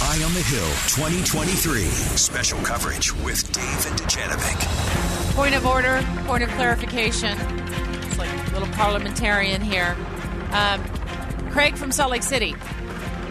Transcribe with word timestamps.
Eye 0.00 0.22
on 0.24 0.32
the 0.34 0.42
Hill 0.42 0.68
2023. 0.88 1.84
Special 2.16 2.58
coverage 2.60 3.12
with 3.16 3.50
Dave 3.52 3.86
and 3.86 4.00
Dujanovic. 4.00 5.34
Point 5.34 5.54
of 5.54 5.66
order, 5.66 6.02
point 6.26 6.42
of 6.44 6.50
clarification. 6.50 7.36
It's 8.04 8.18
like 8.18 8.30
a 8.30 8.52
little 8.52 8.68
parliamentarian 8.74 9.60
here. 9.60 9.96
Um, 10.52 10.84
Craig 11.50 11.76
from 11.76 11.90
Salt 11.90 12.10
Lake 12.10 12.22
City, 12.22 12.54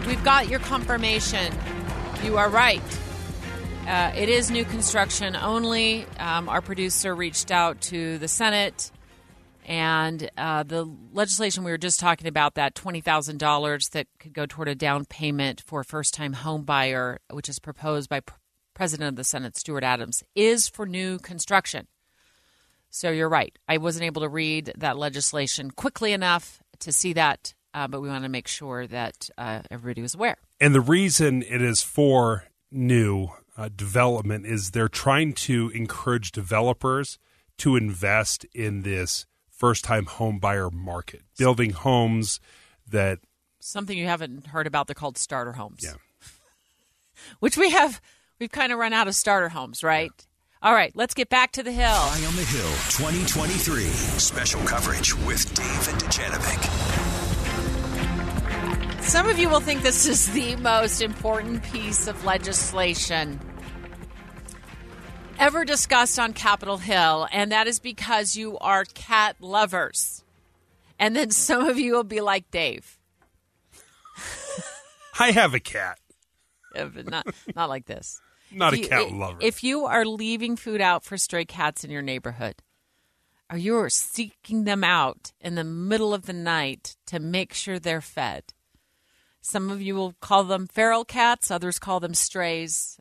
we've 0.06 0.22
got 0.24 0.48
your 0.48 0.60
confirmation. 0.60 1.54
You 2.22 2.36
are 2.36 2.48
right. 2.50 2.82
Uh, 3.86 4.12
it 4.14 4.28
is 4.28 4.50
new 4.50 4.64
construction 4.64 5.36
only. 5.36 6.06
Um, 6.18 6.48
our 6.48 6.60
producer 6.60 7.14
reached 7.14 7.50
out 7.50 7.80
to 7.82 8.18
the 8.18 8.28
Senate 8.28 8.90
and 9.68 10.30
uh, 10.38 10.62
the 10.62 10.88
legislation 11.12 11.62
we 11.62 11.70
were 11.70 11.78
just 11.78 12.00
talking 12.00 12.26
about, 12.26 12.54
that 12.54 12.74
$20,000 12.74 13.90
that 13.90 14.06
could 14.18 14.32
go 14.32 14.46
toward 14.46 14.66
a 14.66 14.74
down 14.74 15.04
payment 15.04 15.62
for 15.66 15.80
a 15.80 15.84
first 15.84 16.14
time 16.14 16.32
home 16.32 16.64
buyer, 16.64 17.18
which 17.30 17.50
is 17.50 17.58
proposed 17.58 18.08
by 18.08 18.22
President 18.72 19.10
of 19.10 19.16
the 19.16 19.24
Senate, 19.24 19.58
Stuart 19.58 19.84
Adams, 19.84 20.24
is 20.34 20.68
for 20.68 20.86
new 20.86 21.18
construction. 21.18 21.86
So 22.88 23.10
you're 23.10 23.28
right. 23.28 23.56
I 23.68 23.76
wasn't 23.76 24.06
able 24.06 24.22
to 24.22 24.28
read 24.28 24.72
that 24.78 24.96
legislation 24.96 25.70
quickly 25.70 26.14
enough 26.14 26.62
to 26.78 26.90
see 26.90 27.12
that, 27.12 27.52
uh, 27.74 27.88
but 27.88 28.00
we 28.00 28.08
want 28.08 28.24
to 28.24 28.30
make 28.30 28.48
sure 28.48 28.86
that 28.86 29.28
uh, 29.36 29.60
everybody 29.70 30.00
was 30.00 30.14
aware. 30.14 30.38
And 30.58 30.74
the 30.74 30.80
reason 30.80 31.42
it 31.42 31.60
is 31.60 31.82
for 31.82 32.44
new 32.70 33.28
uh, 33.54 33.68
development 33.76 34.46
is 34.46 34.70
they're 34.70 34.88
trying 34.88 35.34
to 35.34 35.70
encourage 35.74 36.32
developers 36.32 37.18
to 37.58 37.76
invest 37.76 38.46
in 38.54 38.82
this 38.82 39.26
first 39.58 39.84
time 39.84 40.06
home 40.06 40.38
buyer 40.38 40.70
market, 40.70 41.22
building 41.36 41.70
homes 41.70 42.40
that. 42.88 43.18
Something 43.60 43.98
you 43.98 44.06
haven't 44.06 44.46
heard 44.46 44.66
about, 44.66 44.86
they're 44.86 44.94
called 44.94 45.18
starter 45.18 45.52
homes. 45.52 45.82
Yeah. 45.82 45.94
Which 47.40 47.58
we 47.58 47.70
have, 47.70 48.00
we've 48.38 48.52
kind 48.52 48.72
of 48.72 48.78
run 48.78 48.92
out 48.92 49.08
of 49.08 49.14
starter 49.14 49.48
homes, 49.48 49.82
right? 49.82 50.12
Yeah. 50.16 50.24
All 50.60 50.72
right, 50.74 50.92
let's 50.94 51.14
get 51.14 51.28
back 51.28 51.52
to 51.52 51.62
the 51.62 51.70
Hill. 51.70 51.86
Eye 51.86 52.24
on 52.26 52.34
the 52.34 52.42
Hill 52.42 52.70
2023. 52.90 53.82
Special 54.18 54.60
coverage 54.62 55.14
with 55.18 55.54
Dave 55.54 55.88
and 55.88 56.02
Dujanovic. 56.02 56.64
Some 59.02 59.28
of 59.28 59.38
you 59.38 59.48
will 59.48 59.60
think 59.60 59.82
this 59.82 60.06
is 60.06 60.32
the 60.32 60.56
most 60.56 61.00
important 61.00 61.62
piece 61.62 62.08
of 62.08 62.24
legislation 62.24 63.38
ever 65.38 65.64
discussed 65.64 66.18
on 66.18 66.32
Capitol 66.32 66.78
Hill, 66.78 67.28
and 67.32 67.52
that 67.52 67.66
is 67.66 67.78
because 67.78 68.36
you 68.36 68.58
are 68.58 68.84
cat 68.84 69.36
lovers. 69.40 70.24
And 70.98 71.14
then 71.14 71.30
some 71.30 71.64
of 71.66 71.78
you 71.78 71.92
will 71.92 72.04
be 72.04 72.20
like 72.20 72.50
Dave. 72.50 72.98
I 75.20 75.30
have 75.32 75.54
a 75.54 75.60
cat. 75.60 75.98
Yeah, 76.74 76.86
but 76.86 77.08
not 77.08 77.26
not 77.56 77.68
like 77.68 77.86
this. 77.86 78.20
Not 78.50 78.72
If 78.72 78.78
a 78.78 78.82
you- 78.82 78.88
cat 78.88 79.12
lover. 79.12 79.38
If 79.42 79.62
you 79.62 79.84
are 79.84 80.06
leaving 80.06 80.56
food 80.56 80.80
out 80.80 81.04
for 81.04 81.18
stray 81.18 81.44
cats 81.44 81.84
in 81.84 81.90
your 81.90 82.00
neighborhood, 82.00 82.62
or 83.52 83.58
you 83.58 83.76
are 83.76 83.90
seeking 83.90 84.64
them 84.64 84.82
out 84.82 85.32
in 85.38 85.54
the 85.54 85.64
middle 85.64 86.14
of 86.14 86.24
the 86.24 86.32
night 86.32 86.96
to 87.08 87.18
make 87.20 87.52
sure 87.52 87.78
they're 87.78 88.00
fed, 88.00 88.44
some 89.42 89.68
of 89.70 89.82
you 89.82 89.94
will 89.94 90.14
call 90.22 90.44
them 90.44 90.66
feral 90.66 91.04
cats, 91.04 91.50
others 91.50 91.78
call 91.78 92.00
them 92.00 92.14
strays, 92.14 92.98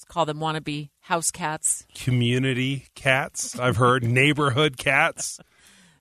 others 0.00 0.12
call 0.12 0.26
them 0.26 0.38
wannabe 0.38 0.90
house 1.00 1.30
cats. 1.30 1.86
Community 1.94 2.86
cats, 2.94 3.58
I've 3.58 3.76
heard. 3.76 4.04
Neighborhood 4.04 4.76
cats. 4.76 5.40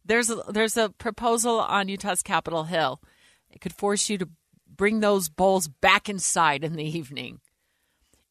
There's 0.05 0.29
a, 0.29 0.43
there's 0.49 0.77
a 0.77 0.89
proposal 0.89 1.59
on 1.59 1.87
Utah's 1.87 2.23
Capitol 2.23 2.63
Hill. 2.63 3.01
It 3.51 3.61
could 3.61 3.73
force 3.73 4.09
you 4.09 4.17
to 4.19 4.29
bring 4.67 4.99
those 5.01 5.29
bowls 5.29 5.67
back 5.67 6.09
inside 6.09 6.63
in 6.63 6.73
the 6.73 6.83
evening. 6.83 7.39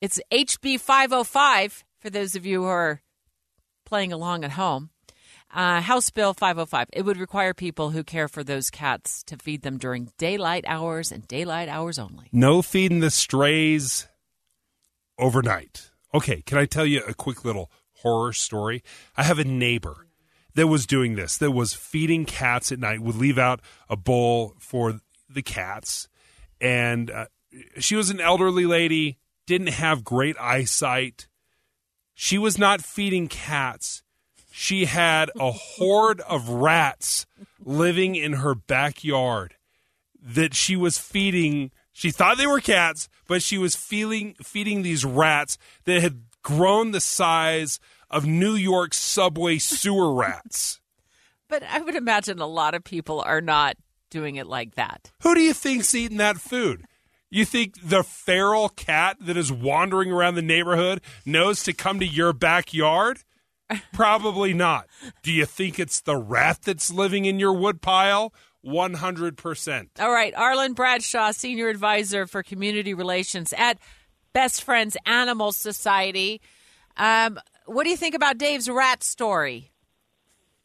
It's 0.01 0.21
HB 0.33 0.81
505 0.81 1.85
for 2.01 2.11
those 2.11 2.35
of 2.35 2.47
you 2.47 2.63
who 2.63 2.69
are 2.69 3.03
playing 3.85 4.13
along 4.13 4.45
at 4.45 4.53
home. 4.53 4.91
Uh, 5.53 5.81
House 5.81 6.11
Bill 6.11 6.35
505. 6.35 6.89
It 6.93 7.03
would 7.03 7.17
require 7.17 7.55
people 7.55 7.91
who 7.91 8.05
care 8.05 8.29
for 8.29 8.45
those 8.45 8.71
cats 8.71 9.23
to 9.25 9.37
feed 9.37 9.63
them 9.63 9.79
during 9.79 10.13
daylight 10.19 10.65
hours 10.67 11.11
and 11.11 11.27
daylight 11.27 11.69
hours 11.69 11.99
only. 11.99 12.29
No 12.33 12.61
feeding 12.61 13.01
the 13.01 13.11
strays 13.11 14.07
overnight. 15.19 15.91
Okay, 16.15 16.43
can 16.43 16.59
I 16.59 16.65
tell 16.65 16.87
you 16.87 17.03
a 17.07 17.15
quick 17.15 17.45
little 17.45 17.71
horror 18.03 18.33
story? 18.33 18.83
I 19.17 19.25
have 19.25 19.39
a 19.39 19.45
neighbor 19.45 20.07
that 20.55 20.67
was 20.67 20.87
doing 20.87 21.15
this, 21.15 21.37
that 21.39 21.53
was 21.53 21.75
feeding 21.75 22.25
cats 22.25 22.73
at 22.73 22.79
night, 22.79 23.01
would 23.01 23.17
leave 23.17 23.39
out 23.39 23.61
a 23.89 23.97
bowl 23.97 24.55
for 24.59 25.01
the 25.29 25.43
cats. 25.43 26.09
And 26.61 27.11
uh, 27.11 27.27
she 27.79 27.95
was 27.95 28.11
an 28.11 28.21
elderly 28.21 28.67
lady, 28.67 29.19
didn't 29.47 29.69
have 29.69 30.05
great 30.05 30.37
eyesight. 30.41 31.29
She 32.15 32.39
was 32.39 32.59
not 32.59 32.83
feeding 32.83 33.29
cats. 33.29 34.03
She 34.51 34.87
had 34.87 35.31
a 35.39 35.53
horde 35.53 36.21
of 36.23 36.49
rats 36.49 37.27
living 37.65 38.17
in 38.17 38.35
her 38.35 38.55
backyard 38.55 39.55
that 40.21 40.55
she 40.55 40.75
was 40.75 40.99
feeding. 40.99 41.71
She 41.99 42.13
thought 42.13 42.39
they 42.39 42.47
were 42.47 42.61
cats, 42.61 43.09
but 43.27 43.43
she 43.43 43.59
was 43.59 43.75
feeding 43.75 44.37
feeding 44.41 44.83
these 44.83 45.05
rats 45.05 45.59
that 45.85 46.01
had 46.01 46.23
grown 46.45 46.93
the 46.93 47.01
size 47.01 47.81
of 48.09 48.25
New 48.25 48.53
York 48.53 48.95
subway 48.95 49.59
sewer 49.59 50.15
rats. 50.15 50.81
But 51.49 51.65
I 51.65 51.81
would 51.81 51.97
imagine 51.97 52.39
a 52.39 52.47
lot 52.47 52.77
of 52.77 52.85
people 52.85 53.21
are 53.21 53.41
not 53.41 53.77
doing 54.11 54.37
it 54.37 54.47
like 54.47 54.77
that. 54.77 55.11
Who 55.23 55.35
do 55.35 55.41
you 55.41 55.53
think's 55.53 55.93
eating 55.93 56.19
that 56.19 56.37
food? 56.37 56.85
You 57.31 57.45
think 57.45 57.75
the 57.83 58.05
feral 58.05 58.69
cat 58.69 59.17
that 59.23 59.37
is 59.37 59.51
wandering 59.51 60.13
around 60.13 60.37
the 60.37 60.43
neighborhood 60.43 61.01
knows 61.27 61.65
to 61.65 61.73
come 61.73 61.99
to 61.99 62.07
your 62.07 62.33
backyard? 62.33 63.25
Probably 63.93 64.55
not. 64.55 64.87
Do 65.25 65.33
you 65.33 65.47
think 65.47 65.81
it's 65.81 66.01
the 66.01 66.17
rat 66.17 66.61
that's 66.63 66.93
living 66.93 67.25
in 67.25 67.41
your 67.41 67.53
woodpile? 67.53 68.33
100%. 68.69 69.89
All 69.99 70.13
right, 70.13 70.35
Arlyn 70.35 70.75
Bradshaw, 70.75 71.33
Senior 71.33 71.69
Advisor 71.69 72.27
for 72.27 72.43
Community 72.43 72.95
Relations 72.95 73.55
at 73.57 73.79
Best 74.33 74.63
Friends 74.63 74.97
Animal 75.07 75.53
Society. 75.53 76.41
Um, 76.97 77.39
what 77.67 77.85
do 77.85 77.91
you 77.91 77.97
think 77.97 78.15
about 78.15 78.39
Dave's 78.39 78.69
rat 78.69 79.03
story? 79.03 79.71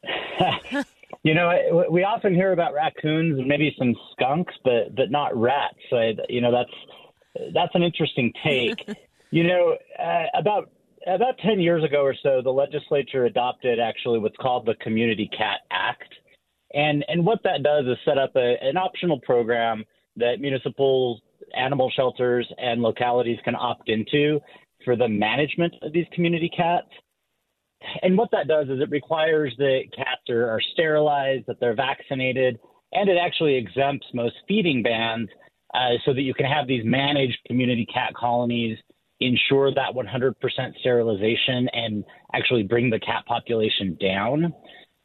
You 1.24 1.32
know, 1.32 1.86
we 1.90 2.04
often 2.04 2.34
hear 2.34 2.52
about 2.52 2.74
raccoons 2.74 3.38
and 3.38 3.48
maybe 3.48 3.74
some 3.78 3.94
skunks, 4.12 4.52
but 4.62 4.94
but 4.94 5.10
not 5.10 5.34
rats. 5.34 5.78
So, 5.88 6.12
you 6.28 6.42
know, 6.42 6.52
that's 6.52 7.52
that's 7.54 7.74
an 7.74 7.82
interesting 7.82 8.30
take. 8.44 8.86
you 9.30 9.44
know, 9.44 9.74
uh, 9.98 10.24
about 10.38 10.70
about 11.06 11.38
ten 11.38 11.60
years 11.60 11.82
ago 11.82 12.02
or 12.02 12.14
so, 12.22 12.42
the 12.42 12.50
legislature 12.50 13.24
adopted 13.24 13.80
actually 13.80 14.18
what's 14.18 14.36
called 14.36 14.66
the 14.66 14.74
Community 14.82 15.30
Cat 15.34 15.60
Act, 15.70 16.12
and 16.74 17.04
and 17.08 17.24
what 17.24 17.40
that 17.44 17.62
does 17.62 17.86
is 17.86 17.96
set 18.04 18.18
up 18.18 18.36
a, 18.36 18.56
an 18.60 18.76
optional 18.76 19.20
program 19.20 19.84
that 20.16 20.40
municipal 20.40 21.20
animal 21.56 21.90
shelters 21.94 22.50
and 22.58 22.82
localities 22.82 23.38
can 23.44 23.54
opt 23.54 23.88
into 23.88 24.40
for 24.84 24.96
the 24.96 25.08
management 25.08 25.74
of 25.82 25.92
these 25.92 26.06
community 26.12 26.50
cats. 26.54 26.88
And 28.02 28.16
what 28.16 28.30
that 28.32 28.48
does 28.48 28.68
is 28.68 28.80
it 28.80 28.90
requires 28.90 29.54
that 29.58 29.82
cats 29.94 30.22
are, 30.30 30.48
are 30.48 30.60
sterilized, 30.72 31.46
that 31.46 31.60
they're 31.60 31.74
vaccinated, 31.74 32.58
and 32.92 33.10
it 33.10 33.18
actually 33.20 33.56
exempts 33.56 34.06
most 34.14 34.34
feeding 34.48 34.82
bans 34.82 35.28
uh, 35.74 35.98
so 36.04 36.14
that 36.14 36.22
you 36.22 36.32
can 36.32 36.46
have 36.46 36.66
these 36.66 36.84
managed 36.84 37.38
community 37.46 37.86
cat 37.92 38.14
colonies, 38.14 38.78
ensure 39.20 39.74
that 39.74 39.94
100% 39.94 40.34
sterilization, 40.80 41.68
and 41.72 42.04
actually 42.32 42.62
bring 42.62 42.90
the 42.90 43.00
cat 43.00 43.24
population 43.26 43.96
down. 44.00 44.52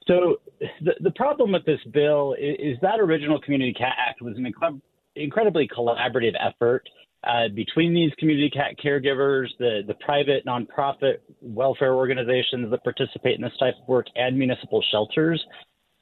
So 0.10 0.38
the, 0.82 0.94
the 1.02 1.12
problem 1.12 1.52
with 1.52 1.66
this 1.66 1.80
bill 1.94 2.36
is, 2.40 2.56
is 2.60 2.78
that 2.82 3.00
original 3.00 3.40
Community 3.40 3.74
Cat 3.74 3.94
Act 4.00 4.22
was 4.22 4.36
an 4.38 4.52
incre- 4.52 4.82
incredibly 5.16 5.68
collaborative 5.68 6.34
effort 6.40 6.90
uh, 7.26 7.50
between 7.54 7.94
these 7.94 8.12
community 8.18 8.50
cat 8.50 8.76
caregivers, 8.84 9.48
the, 9.60 9.82
the 9.86 9.94
private 9.96 10.46
nonprofit 10.46 11.18
welfare 11.42 11.94
organizations 11.94 12.72
that 12.72 12.84
participate 12.84 13.36
in 13.36 13.42
this 13.42 13.56
type 13.60 13.76
of 13.80 13.88
work, 13.88 14.08
and 14.16 14.38
municipal 14.38 14.84
shelters. 14.90 15.44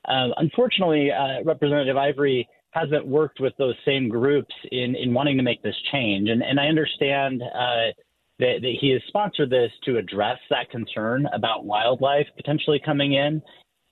Um, 0.08 0.34
unfortunately, 0.38 1.12
uh, 1.12 1.44
Representative 1.44 1.98
Ivory 1.98 2.48
hasn't 2.72 3.06
worked 3.06 3.40
with 3.42 3.54
those 3.58 3.76
same 3.84 4.08
groups 4.08 4.54
in, 4.72 4.96
in 4.96 5.14
wanting 5.14 5.38
to 5.38 5.44
make 5.44 5.62
this 5.64 5.76
change. 5.92 6.30
And, 6.30 6.44
and 6.44 6.60
I 6.60 6.68
understand 6.68 7.42
uh, 7.42 7.92
that, 8.40 8.62
that 8.62 8.74
he 8.80 8.92
has 8.92 9.02
sponsored 9.08 9.50
this 9.50 9.72
to 9.86 9.98
address 9.98 10.38
that 10.50 10.70
concern 10.70 11.28
about 11.34 11.66
wildlife 11.66 12.28
potentially 12.38 12.80
coming 12.86 13.14
in. 13.14 13.42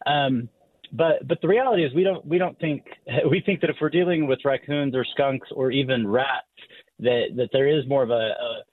Um, 0.06 0.50
but 0.92 1.27
but 1.27 1.42
the 1.42 1.47
reality 1.47 1.83
is 1.83 1.94
we 1.94 2.03
don't 2.03 2.25
we 2.25 2.38
don't 2.38 2.57
think 2.59 2.86
we 3.30 3.42
think 3.45 3.62
that 3.62 3.69
if 3.69 3.77
we're 3.81 3.89
dealing 3.89 4.27
with 4.27 4.39
raccoons 4.45 4.95
or 4.95 5.06
skunks 5.13 5.47
or 5.51 5.71
even 5.71 6.07
rats 6.07 6.47
that 7.00 7.27
that 7.36 7.50
there 7.51 7.68
is 7.68 7.88
more 7.88 8.03
of 8.03 8.09
a, 8.09 8.13
a 8.13 8.63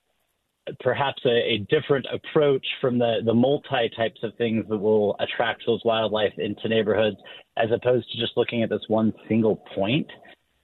perhaps 0.80 1.20
a, 1.24 1.54
a, 1.54 1.58
different 1.68 2.06
approach 2.12 2.64
from 2.80 2.98
the, 2.98 3.18
the 3.24 3.34
multi 3.34 3.90
types 3.96 4.20
of 4.22 4.32
things 4.36 4.64
that 4.68 4.78
will 4.78 5.16
attract 5.18 5.62
those 5.66 5.80
wildlife 5.84 6.32
into 6.38 6.68
neighborhoods 6.68 7.16
as 7.56 7.68
opposed 7.72 8.10
to 8.12 8.18
just 8.18 8.36
looking 8.36 8.62
at 8.62 8.70
this 8.70 8.82
one 8.88 9.12
single 9.28 9.56
point. 9.74 10.06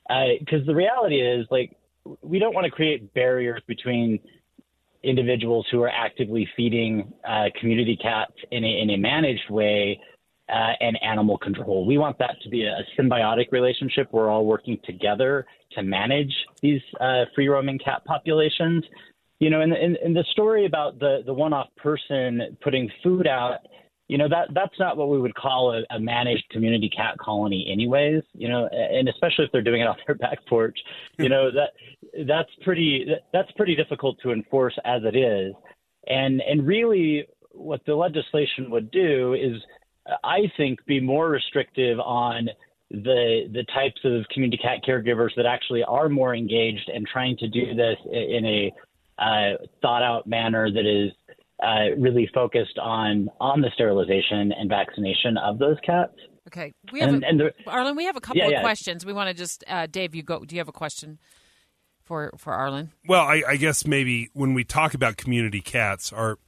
Because 0.08 0.62
uh, 0.62 0.66
the 0.66 0.75
reality 0.75 1.16
is, 1.16 1.46
like, 1.50 1.76
we 2.22 2.38
don't 2.38 2.54
want 2.54 2.64
to 2.64 2.70
create 2.70 3.12
barriers 3.12 3.61
between 3.66 4.19
individuals 5.02 5.66
who 5.70 5.82
are 5.82 5.90
actively 5.90 6.49
feeding 6.56 7.12
uh, 7.28 7.46
community 7.61 7.96
cats 8.00 8.32
in 8.50 8.64
a, 8.64 8.81
in 8.82 8.90
a 8.90 8.96
managed 8.96 9.50
way 9.50 10.00
uh, 10.49 10.73
and 10.81 10.99
animal 11.03 11.39
control. 11.39 11.87
We 11.87 11.99
want 11.99 12.19
that 12.19 12.37
to 12.43 12.49
be 12.49 12.65
a 12.65 12.79
symbiotic 12.99 13.53
relationship. 13.53 14.09
We're 14.12 14.31
all 14.31 14.47
working 14.47 14.79
together 14.85 15.47
to 15.73 15.83
manage 15.83 16.35
these 16.62 16.81
uh, 17.00 17.25
free 17.35 17.49
roaming 17.49 17.79
cat 17.79 18.05
populations 18.05 18.85
you 19.41 19.50
know, 19.50 19.61
in, 19.61 19.73
in, 19.73 19.97
in 20.05 20.15
the 20.15 20.25
story 20.33 20.67
about 20.67 20.99
the, 20.99 21.23
the 21.25 21.33
one 21.33 21.53
off 21.53 21.69
person 21.77 22.56
putting 22.61 22.91
food 23.05 23.29
out, 23.29 23.61
you 24.09 24.17
know 24.17 24.29
that 24.29 24.49
that's 24.55 24.77
not 24.79 24.97
what 24.97 25.11
we 25.11 25.19
would 25.21 25.35
call 25.35 25.73
a, 25.73 25.95
a, 25.95 26.00
managed 26.00 26.49
community 26.50 26.89
cat 26.89 27.17
colony 27.19 27.69
anyways 27.71 28.23
you 28.33 28.49
know 28.49 28.67
and 28.69 29.09
especially 29.09 29.45
if 29.45 29.53
they're 29.53 29.62
doing 29.62 29.83
it 29.83 29.87
on 29.87 29.97
their 30.06 30.17
back 30.17 30.39
porch 30.47 30.79
you 31.19 31.29
know 31.29 31.50
that 31.50 31.75
that's 32.27 32.49
pretty 32.62 33.06
that's 33.33 33.50
pretty 33.53 33.77
difficult 33.77 34.17
to 34.23 34.33
enforce 34.33 34.77
as 34.85 35.03
it 35.05 35.15
is 35.15 35.53
and 36.06 36.41
and 36.41 36.67
really 36.67 37.27
what 37.53 37.81
the 37.87 37.95
legislation 37.95 38.71
would 38.71 38.91
do 38.91 39.35
is 39.35 39.61
i 40.25 40.40
think 40.56 40.84
be 40.87 41.00
more 41.00 41.28
restrictive 41.28 41.99
on 42.00 42.49
the 42.90 43.49
the 43.52 43.64
types 43.75 44.00
of 44.05 44.25
community 44.32 44.60
cat 44.62 44.78
caregivers 44.87 45.31
that 45.37 45.46
actually 45.46 45.82
are 45.84 46.08
more 46.08 46.34
engaged 46.34 46.90
and 46.93 47.06
trying 47.06 47.37
to 47.37 47.49
do 47.49 47.75
this 47.75 47.96
in 48.10 48.44
a 48.46 48.72
uh, 49.19 49.56
thought 49.82 50.02
out 50.02 50.26
manner 50.26 50.70
that 50.70 50.87
is 50.87 51.12
uh, 51.62 51.94
really 51.99 52.31
focused 52.32 52.78
on 52.78 53.28
on 53.40 53.60
the 53.60 53.70
sterilization 53.75 54.52
and 54.52 54.69
vaccination 54.69 55.37
of 55.37 55.58
those 55.58 55.76
cats. 55.84 56.14
Okay, 56.46 56.72
we 56.93 57.00
have 57.00 57.11
and, 57.11 57.25
a, 57.25 57.26
and 57.26 57.40
the, 57.40 57.52
Arlyn. 57.66 57.96
We 57.96 58.04
have 58.04 58.16
a 58.16 58.20
couple 58.20 58.38
yeah, 58.38 58.46
of 58.46 58.52
yeah. 58.52 58.61
questions. 58.62 59.04
We 59.04 59.12
want 59.12 59.28
to 59.28 59.34
just 59.34 59.64
uh, 59.66 59.87
Dave. 59.90 60.14
You 60.14 60.22
go. 60.22 60.44
Do 60.44 60.54
you 60.54 60.61
have 60.61 60.69
a 60.69 60.72
question 60.72 61.19
for 62.04 62.32
for 62.38 62.52
Arlyn? 62.52 62.90
Well, 63.06 63.22
I, 63.22 63.43
I 63.46 63.56
guess 63.56 63.87
maybe 63.87 64.31
when 64.32 64.54
we 64.54 64.64
talk 64.64 64.94
about 64.94 65.16
community 65.16 65.61
cats, 65.61 66.12
are 66.12 66.38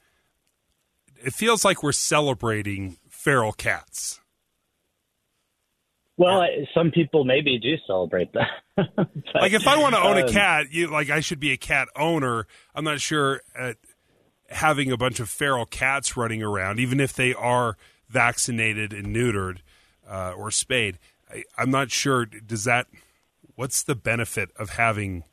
it 1.23 1.35
feels 1.35 1.65
like 1.65 1.83
we're 1.83 1.93
celebrating 1.93 2.97
feral 3.21 3.53
cats. 3.53 4.19
Well, 6.17 6.47
some 6.75 6.91
people 6.91 7.25
maybe 7.25 7.59
do 7.59 7.77
celebrate 7.87 8.33
that. 8.33 8.51
but, 8.97 9.09
like 9.35 9.53
if 9.53 9.67
I 9.67 9.79
want 9.79 9.95
to 9.95 10.01
own 10.03 10.19
um, 10.19 10.29
a 10.29 10.33
cat, 10.33 10.67
you 10.71 10.89
like 10.89 11.09
I 11.09 11.21
should 11.21 11.41
be 11.41 11.53
a 11.53 11.57
cat 11.57 11.89
owner. 11.97 12.47
I'm 12.75 12.85
not 12.85 13.01
sure 13.01 13.41
at 13.55 13.77
having 14.51 14.93
a 14.93 14.97
bunch 14.97 15.21
of 15.21 15.31
feral 15.31 15.65
cats 15.65 16.17
running 16.17 16.43
around, 16.43 16.79
even 16.79 17.01
if 17.01 17.15
they 17.15 17.33
are 17.33 17.77
vaccinated 18.09 18.93
and 18.93 19.15
neutered 19.15 19.59
uh, 20.09 20.33
or 20.37 20.51
spayed. 20.51 20.99
I, 21.31 21.45
I'm 21.57 21.71
not 21.71 21.91
sure. 21.91 22.27
Does 22.27 22.65
that? 22.65 22.87
What's 23.55 23.83
the 23.83 23.95
benefit 23.95 24.51
of 24.57 24.71
having 24.71 25.25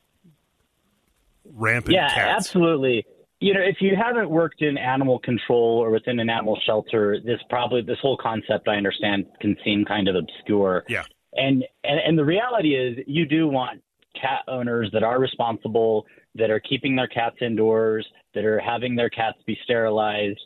rampant 1.44 1.96
yeah, 1.96 2.14
cats? 2.14 2.48
absolutely 2.48 3.06
you 3.40 3.54
know, 3.54 3.62
if 3.62 3.78
you 3.82 3.96
haven't 3.96 4.30
worked 4.30 4.62
in 4.62 4.78
animal 4.78 5.20
control 5.20 5.80
or 5.80 5.92
within 5.92 6.20
an 6.20 6.30
animal 6.30 6.60
shelter, 6.66 7.18
this 7.24 7.40
probably 7.50 7.82
this 7.82 8.00
whole 8.02 8.18
concept 8.18 8.68
I 8.68 8.76
understand 8.76 9.26
can 9.40 9.56
seem 9.64 9.86
kind 9.86 10.08
of 10.08 10.16
obscure. 10.16 10.84
Yeah. 10.90 11.04
And 11.34 11.64
and, 11.84 12.00
and 12.00 12.18
the 12.18 12.26
reality 12.26 12.76
is 12.76 12.98
you 13.06 13.26
do 13.26 13.48
want 13.48 13.82
cat 14.20 14.42
owners 14.48 14.90
that 14.94 15.04
are 15.04 15.20
responsible, 15.20 16.06
that 16.36 16.50
are 16.50 16.60
keeping 16.60 16.96
their 16.96 17.08
cats 17.08 17.38
indoors, 17.42 18.08
that 18.34 18.44
are 18.44 18.60
having 18.60 18.96
their 18.96 19.10
cats 19.10 19.38
be 19.46 19.58
sterilized. 19.64 20.40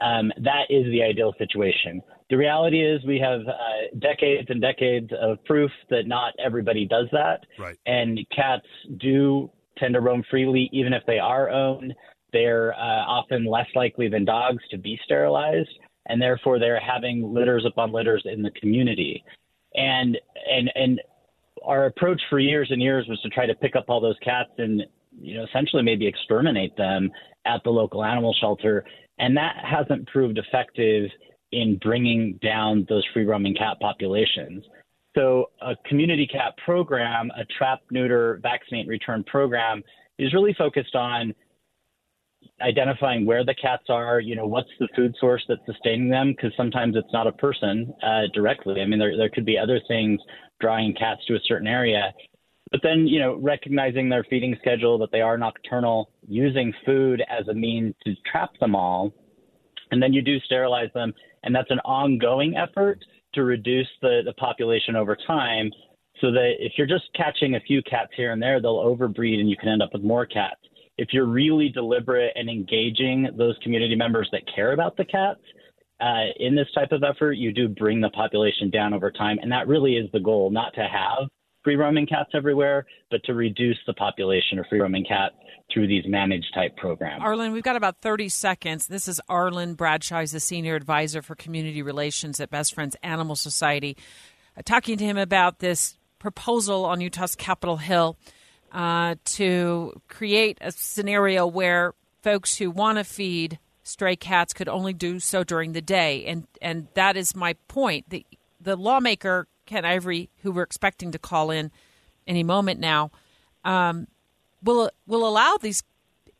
Um, 0.00 0.32
that 0.38 0.66
is 0.70 0.84
the 0.86 1.02
ideal 1.02 1.34
situation. 1.38 2.00
The 2.30 2.36
reality 2.36 2.80
is 2.80 3.04
we 3.04 3.18
have 3.18 3.40
uh, 3.40 3.98
decades 3.98 4.48
and 4.48 4.60
decades 4.60 5.10
of 5.20 5.42
proof 5.44 5.70
that 5.90 6.06
not 6.06 6.34
everybody 6.42 6.86
does 6.86 7.06
that. 7.12 7.44
Right. 7.58 7.76
And 7.84 8.20
cats 8.34 8.66
do 8.98 9.50
tend 9.76 9.94
to 9.94 10.00
roam 10.00 10.22
freely, 10.30 10.70
even 10.72 10.92
if 10.92 11.02
they 11.06 11.18
are 11.18 11.50
owned. 11.50 11.94
They're 12.32 12.74
uh, 12.74 13.04
often 13.06 13.44
less 13.44 13.66
likely 13.74 14.08
than 14.08 14.24
dogs 14.24 14.62
to 14.70 14.78
be 14.78 14.98
sterilized, 15.04 15.70
and 16.06 16.20
therefore 16.20 16.58
they're 16.58 16.80
having 16.80 17.32
litters 17.32 17.64
upon 17.66 17.92
litters 17.92 18.22
in 18.24 18.42
the 18.42 18.50
community. 18.52 19.24
And 19.74 20.18
and 20.50 20.70
and 20.74 21.00
our 21.64 21.86
approach 21.86 22.20
for 22.30 22.38
years 22.38 22.68
and 22.70 22.80
years 22.80 23.06
was 23.08 23.20
to 23.20 23.28
try 23.28 23.46
to 23.46 23.54
pick 23.54 23.76
up 23.76 23.86
all 23.88 24.00
those 24.00 24.16
cats 24.22 24.50
and 24.58 24.82
you 25.20 25.36
know 25.36 25.44
essentially 25.44 25.82
maybe 25.82 26.06
exterminate 26.06 26.76
them 26.76 27.10
at 27.46 27.62
the 27.64 27.70
local 27.70 28.04
animal 28.04 28.34
shelter, 28.40 28.84
and 29.18 29.36
that 29.36 29.56
hasn't 29.64 30.06
proved 30.08 30.38
effective 30.38 31.10
in 31.52 31.78
bringing 31.82 32.38
down 32.42 32.86
those 32.88 33.06
free 33.12 33.24
roaming 33.24 33.54
cat 33.54 33.78
populations. 33.80 34.62
So, 35.16 35.50
a 35.62 35.74
community 35.86 36.26
cat 36.26 36.54
program, 36.64 37.30
a 37.36 37.44
trap, 37.46 37.80
neuter, 37.90 38.38
vaccinate, 38.42 38.86
return 38.86 39.24
program, 39.24 39.82
is 40.18 40.32
really 40.34 40.54
focused 40.56 40.94
on 40.94 41.34
identifying 42.60 43.24
where 43.24 43.44
the 43.44 43.54
cats 43.54 43.84
are, 43.88 44.20
you 44.20 44.34
know, 44.34 44.46
what's 44.46 44.70
the 44.78 44.88
food 44.96 45.14
source 45.20 45.44
that's 45.48 45.60
sustaining 45.66 46.08
them, 46.08 46.32
because 46.32 46.52
sometimes 46.56 46.96
it's 46.96 47.12
not 47.12 47.26
a 47.26 47.32
person 47.32 47.92
uh, 48.02 48.22
directly. 48.34 48.80
I 48.80 48.86
mean, 48.86 48.98
there, 48.98 49.16
there 49.16 49.30
could 49.30 49.46
be 49.46 49.58
other 49.58 49.80
things 49.86 50.20
drawing 50.60 50.94
cats 50.94 51.24
to 51.26 51.34
a 51.34 51.40
certain 51.46 51.68
area. 51.68 52.12
But 52.70 52.80
then, 52.82 53.06
you 53.06 53.20
know, 53.20 53.36
recognizing 53.36 54.08
their 54.08 54.24
feeding 54.24 54.56
schedule, 54.60 54.98
that 54.98 55.10
they 55.12 55.20
are 55.20 55.38
nocturnal, 55.38 56.10
using 56.26 56.72
food 56.84 57.22
as 57.28 57.48
a 57.48 57.54
means 57.54 57.94
to 58.04 58.14
trap 58.30 58.50
them 58.60 58.74
all. 58.74 59.12
And 59.90 60.02
then 60.02 60.12
you 60.12 60.20
do 60.20 60.38
sterilize 60.40 60.90
them. 60.94 61.14
And 61.44 61.54
that's 61.54 61.70
an 61.70 61.80
ongoing 61.80 62.56
effort 62.56 62.98
to 63.34 63.44
reduce 63.44 63.88
the, 64.02 64.20
the 64.24 64.34
population 64.34 64.96
over 64.96 65.16
time 65.26 65.70
so 66.20 66.32
that 66.32 66.54
if 66.58 66.72
you're 66.76 66.86
just 66.86 67.04
catching 67.14 67.54
a 67.54 67.60
few 67.60 67.80
cats 67.82 68.10
here 68.16 68.32
and 68.32 68.42
there, 68.42 68.60
they'll 68.60 68.76
overbreed 68.76 69.38
and 69.38 69.48
you 69.48 69.56
can 69.56 69.68
end 69.68 69.82
up 69.82 69.90
with 69.92 70.02
more 70.02 70.26
cats 70.26 70.60
if 70.98 71.08
you're 71.12 71.26
really 71.26 71.68
deliberate 71.68 72.32
and 72.34 72.50
engaging 72.50 73.28
those 73.38 73.56
community 73.62 73.94
members 73.94 74.28
that 74.32 74.42
care 74.54 74.72
about 74.72 74.96
the 74.96 75.04
cats 75.04 75.40
uh, 76.00 76.26
in 76.38 76.54
this 76.54 76.66
type 76.74 76.92
of 76.92 77.02
effort, 77.02 77.32
you 77.32 77.52
do 77.52 77.68
bring 77.68 78.00
the 78.00 78.10
population 78.10 78.68
down 78.70 78.92
over 78.92 79.10
time. 79.10 79.38
And 79.40 79.50
that 79.52 79.66
really 79.68 79.96
is 79.96 80.10
the 80.12 80.20
goal, 80.20 80.50
not 80.50 80.74
to 80.74 80.82
have 80.82 81.28
free 81.64 81.76
roaming 81.76 82.06
cats 82.06 82.30
everywhere, 82.34 82.86
but 83.10 83.22
to 83.24 83.34
reduce 83.34 83.78
the 83.86 83.94
population 83.94 84.58
of 84.58 84.66
free 84.68 84.80
roaming 84.80 85.04
cats 85.04 85.34
through 85.72 85.86
these 85.86 86.04
managed 86.06 86.52
type 86.54 86.76
programs. 86.76 87.22
Arlyn, 87.22 87.52
we've 87.52 87.62
got 87.62 87.76
about 87.76 88.00
30 88.00 88.28
seconds. 88.28 88.86
This 88.86 89.06
is 89.06 89.20
Arlyn 89.28 89.76
Bradshaw. 89.76 90.20
He's 90.20 90.32
the 90.32 90.40
senior 90.40 90.74
advisor 90.74 91.20
for 91.20 91.34
community 91.34 91.82
relations 91.82 92.40
at 92.40 92.50
Best 92.50 92.74
Friends 92.74 92.96
Animal 93.02 93.36
Society. 93.36 93.96
Uh, 94.56 94.62
talking 94.64 94.96
to 94.98 95.04
him 95.04 95.18
about 95.18 95.58
this 95.58 95.98
proposal 96.18 96.84
on 96.84 97.00
Utah's 97.00 97.36
Capitol 97.36 97.76
Hill 97.76 98.16
uh, 98.72 99.16
to 99.24 100.00
create 100.08 100.58
a 100.60 100.72
scenario 100.72 101.46
where 101.46 101.94
folks 102.22 102.56
who 102.56 102.70
want 102.70 102.98
to 102.98 103.04
feed 103.04 103.58
stray 103.82 104.16
cats 104.16 104.52
could 104.52 104.68
only 104.68 104.92
do 104.92 105.18
so 105.18 105.42
during 105.42 105.72
the 105.72 105.80
day, 105.80 106.26
and 106.26 106.46
and 106.60 106.88
that 106.94 107.16
is 107.16 107.34
my 107.34 107.54
point. 107.68 108.10
The 108.10 108.24
the 108.60 108.76
lawmaker 108.76 109.46
Ken 109.66 109.84
Ivory, 109.84 110.30
who 110.42 110.52
we're 110.52 110.62
expecting 110.62 111.12
to 111.12 111.18
call 111.18 111.50
in 111.50 111.70
any 112.26 112.42
moment 112.42 112.80
now, 112.80 113.10
um, 113.64 114.06
will 114.62 114.90
will 115.06 115.26
allow 115.26 115.56
these 115.60 115.82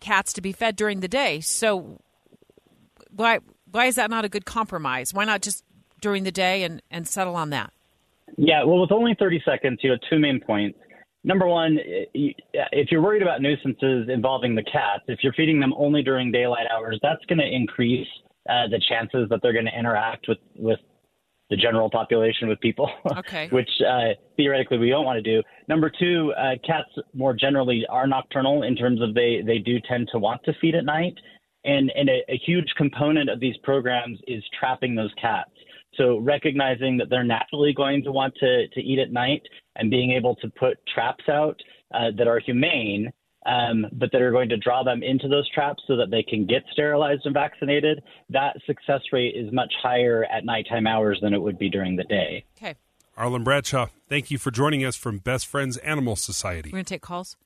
cats 0.01 0.33
to 0.35 0.41
be 0.41 0.53
fed 0.53 0.77
during 0.77 1.01
the 1.01 1.09
day. 1.09 1.41
So 1.41 2.01
why 3.11 3.41
why 3.71 3.87
is 3.87 3.97
that 3.97 4.11
not 4.11 4.25
a 4.25 4.29
good 4.29 4.45
compromise? 4.45 5.13
Why 5.13 5.25
not 5.25 5.43
just 5.43 5.65
during 6.01 6.25
the 6.25 6.33
day 6.33 6.63
and, 6.63 6.81
and 6.91 7.07
settle 7.07 7.37
on 7.37 7.51
that? 7.51 7.73
Yeah, 8.37 8.65
well, 8.65 8.81
with 8.81 8.93
only 8.93 9.17
30 9.19 9.43
seconds, 9.45 9.81
you 9.83 9.91
have 9.91 10.01
two 10.09 10.19
main 10.19 10.41
points 10.41 10.79
number 11.25 11.47
one, 11.47 11.79
if 12.15 12.91
you're 12.91 13.03
worried 13.03 13.23
about 13.23 13.43
nuisances 13.43 14.09
involving 14.09 14.55
the 14.55 14.63
cats, 14.65 15.05
if 15.09 15.21
you're 15.23 15.33
feeding 15.35 15.61
them 15.61 15.73
only 15.77 16.03
during 16.03 16.33
daylight 16.33 16.67
hours, 16.73 16.99
that's 17.03 17.25
going 17.27 17.39
to 17.39 17.47
increase 17.47 18.07
uh, 18.49 18.67
the 18.69 18.81
chances 18.89 19.29
that 19.29 19.41
they're 19.43 19.53
going 19.53 19.67
to 19.67 19.79
interact 19.79 20.27
with 20.29 20.39
with 20.57 20.79
the 21.51 21.57
general 21.57 21.89
population 21.89 22.47
with 22.47 22.61
people, 22.61 22.91
Okay. 23.17 23.49
which 23.53 23.71
uh, 23.87 24.09
theoretically 24.37 24.77
we 24.77 24.91
don't 24.91 25.07
want 25.07 25.17
to 25.17 25.23
do. 25.23 25.43
Number 25.67 25.91
two, 25.91 26.33
uh, 26.37 26.57
cats 26.67 26.91
more 27.15 27.33
generally 27.33 27.87
are 27.89 28.07
nocturnal 28.07 28.65
in 28.65 28.77
terms 28.77 29.01
of 29.01 29.15
they 29.15 29.43
they 29.47 29.59
do 29.59 29.79
tend 29.89 30.09
to 30.13 30.19
want 30.19 30.43
to 30.45 30.53
feed 30.61 30.75
at 30.75 30.85
night, 30.85 31.15
and 31.65 31.91
and 31.95 32.09
a, 32.09 32.23
a 32.29 32.41
huge 32.45 32.69
component 32.77 33.31
of 33.31 33.41
these 33.41 33.57
programs 33.63 34.19
is 34.27 34.43
trapping 34.59 34.95
those 34.95 35.13
cats. 35.21 35.51
So 35.95 36.19
recognizing 36.19 36.99
that 36.99 37.09
they're 37.09 37.25
naturally 37.25 37.73
going 37.73 38.03
to 38.05 38.13
want 38.13 38.35
to 38.41 38.69
to 38.69 38.81
eat 38.81 38.99
at 38.99 39.11
night 39.11 39.43
and 39.79 39.91
being 39.91 40.13
able 40.13 40.35
to 40.37 40.49
put 40.51 40.79
traps 40.93 41.25
out 41.29 41.61
uh, 41.95 42.11
that 42.17 42.29
are 42.29 42.39
humane 42.39 43.13
um, 43.47 43.87
but 43.93 44.11
that 44.13 44.21
are 44.21 44.31
going 44.31 44.49
to 44.49 44.57
draw 44.57 44.83
them 44.83 45.03
into 45.03 45.29
those 45.29 45.49
traps 45.51 45.83
so 45.87 45.97
that 45.97 46.11
they 46.11 46.23
can 46.23 46.47
get 46.47 46.63
sterilized 46.73 47.23
and 47.25 47.33
vaccinated, 47.33 48.03
that 48.31 48.57
success 48.67 49.01
rate 49.13 49.35
is 49.35 49.53
much 49.53 49.73
higher 49.83 50.25
at 50.25 50.45
nighttime 50.45 50.87
hours 50.87 51.19
than 51.23 51.33
it 51.33 51.41
would 51.41 51.59
be 51.59 51.71
during 51.71 51.97
the 51.97 52.05
day. 52.05 52.45
Okay. 52.59 52.75
Arlyn 53.17 53.45
Bradshaw, 53.45 53.87
thank 54.09 54.31
you 54.31 54.39
for 54.39 54.51
joining 54.51 54.85
us 54.85 54.97
from 54.97 55.19
Best 55.19 55.47
Friends 55.47 55.77
Animal 55.79 56.15
Society. 56.15 56.69
We're 56.69 56.79
going 56.79 56.85
to 56.85 56.95
take 56.95 57.03
calls. 57.03 57.37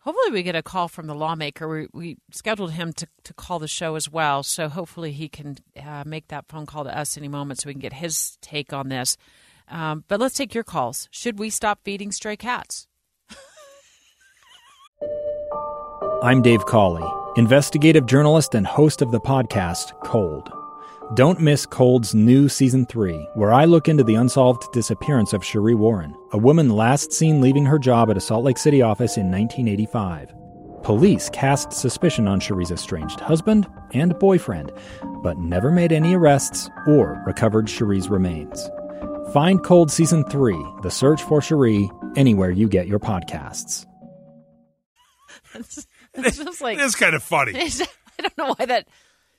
Hopefully, 0.00 0.32
we 0.32 0.42
get 0.42 0.56
a 0.56 0.62
call 0.62 0.88
from 0.88 1.06
the 1.06 1.14
lawmaker. 1.14 1.68
We, 1.68 1.86
we 1.92 2.16
scheduled 2.32 2.72
him 2.72 2.92
to, 2.94 3.06
to 3.22 3.34
call 3.34 3.58
the 3.58 3.68
show 3.68 3.94
as 3.94 4.10
well. 4.10 4.42
So, 4.42 4.68
hopefully, 4.68 5.12
he 5.12 5.28
can 5.28 5.58
uh, 5.80 6.02
make 6.04 6.28
that 6.28 6.48
phone 6.48 6.66
call 6.66 6.82
to 6.84 6.98
us 6.98 7.16
any 7.16 7.28
moment 7.28 7.60
so 7.60 7.68
we 7.68 7.74
can 7.74 7.80
get 7.80 7.92
his 7.92 8.36
take 8.40 8.72
on 8.72 8.88
this. 8.88 9.16
Um, 9.72 10.04
but 10.06 10.20
let's 10.20 10.36
take 10.36 10.54
your 10.54 10.64
calls. 10.64 11.08
Should 11.10 11.38
we 11.38 11.50
stop 11.50 11.80
feeding 11.82 12.12
stray 12.12 12.36
cats? 12.36 12.86
I'm 16.22 16.42
Dave 16.42 16.64
Cawley, 16.66 17.02
investigative 17.36 18.06
journalist 18.06 18.54
and 18.54 18.64
host 18.64 19.02
of 19.02 19.10
the 19.10 19.18
podcast 19.18 19.98
Cold. 20.04 20.52
Don't 21.14 21.40
miss 21.40 21.66
Cold's 21.66 22.14
new 22.14 22.48
season 22.48 22.86
3, 22.86 23.28
where 23.34 23.52
I 23.52 23.64
look 23.64 23.88
into 23.88 24.04
the 24.04 24.14
unsolved 24.14 24.70
disappearance 24.72 25.32
of 25.32 25.42
Sheree 25.42 25.74
Warren, 25.74 26.14
a 26.32 26.38
woman 26.38 26.68
last 26.68 27.12
seen 27.12 27.40
leaving 27.40 27.64
her 27.64 27.78
job 27.78 28.08
at 28.08 28.16
a 28.16 28.20
Salt 28.20 28.44
Lake 28.44 28.58
City 28.58 28.82
office 28.82 29.16
in 29.16 29.30
1985. 29.30 30.32
Police 30.82 31.28
cast 31.30 31.72
suspicion 31.72 32.28
on 32.28 32.40
Sheree's 32.40 32.70
estranged 32.70 33.20
husband 33.20 33.66
and 33.92 34.18
boyfriend, 34.18 34.72
but 35.22 35.38
never 35.38 35.70
made 35.70 35.92
any 35.92 36.14
arrests 36.14 36.70
or 36.86 37.22
recovered 37.26 37.66
Sheree's 37.66 38.08
remains. 38.08 38.70
Find 39.32 39.62
Cold 39.64 39.90
Season 39.90 40.24
3, 40.24 40.54
The 40.82 40.90
Search 40.90 41.22
for 41.22 41.40
Sheree, 41.40 41.88
anywhere 42.18 42.50
you 42.50 42.68
get 42.68 42.86
your 42.86 42.98
podcasts. 42.98 43.86
It's, 45.54 45.86
it's 46.14 46.36
just 46.36 46.60
like 46.60 46.78
It 46.78 46.82
is 46.82 46.94
kind 46.94 47.14
of 47.14 47.22
funny. 47.22 47.52
I 47.56 47.68
don't 48.18 48.38
know 48.38 48.54
why 48.58 48.66
that. 48.66 48.88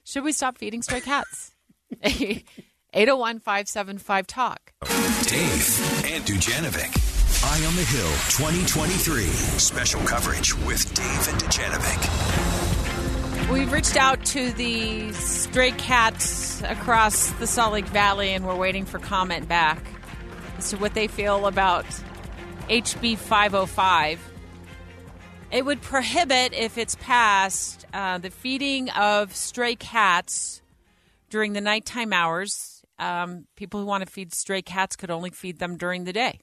Should 0.04 0.24
we 0.24 0.32
stop 0.32 0.58
feeding 0.58 0.82
stray 0.82 1.02
cats? 1.02 1.52
801 2.04 3.40
575 3.40 4.28
Talk. 4.28 4.74
Dave 4.82 6.06
and 6.12 6.24
Dujanovic. 6.26 7.44
Eye 7.46 7.66
on 7.66 7.76
the 7.76 7.84
Hill 7.84 8.10
2023. 8.30 9.24
Special 9.60 10.02
coverage 10.02 10.56
with 10.66 10.92
Dave 10.94 11.28
and 11.30 11.42
Dujanovic. 11.42 12.53
We've 13.52 13.72
reached 13.72 13.98
out 13.98 14.26
to 14.28 14.52
the 14.54 15.12
stray 15.14 15.72
cats 15.72 16.62
across 16.64 17.32
the 17.34 17.46
Salt 17.46 17.74
Lake 17.74 17.86
Valley 17.88 18.34
and 18.34 18.46
we're 18.46 18.56
waiting 18.56 18.86
for 18.86 19.00
comment 19.00 19.48
back 19.48 19.84
as 20.58 20.72
to 20.72 20.78
what 20.78 20.94
they 20.94 21.08
feel 21.08 21.46
about 21.46 21.86
HB 22.70 23.18
505. 23.18 24.20
It 25.52 25.66
would 25.66 25.82
prohibit, 25.82 26.54
if 26.54 26.78
it's 26.80 26.96
passed, 26.96 27.86
uh, 27.94 28.18
the 28.18 28.32
feeding 28.32 28.90
of 28.90 29.36
stray 29.36 29.76
cats 29.76 30.62
during 31.30 31.54
the 31.54 31.62
nighttime 31.62 32.12
hours. 32.12 32.82
Um, 32.98 33.46
people 33.56 33.80
who 33.80 33.86
want 33.86 34.04
to 34.06 34.12
feed 34.12 34.34
stray 34.34 34.62
cats 34.62 34.96
could 34.96 35.12
only 35.12 35.30
feed 35.30 35.60
them 35.60 35.78
during 35.78 36.06
the 36.06 36.14
day. 36.14 36.40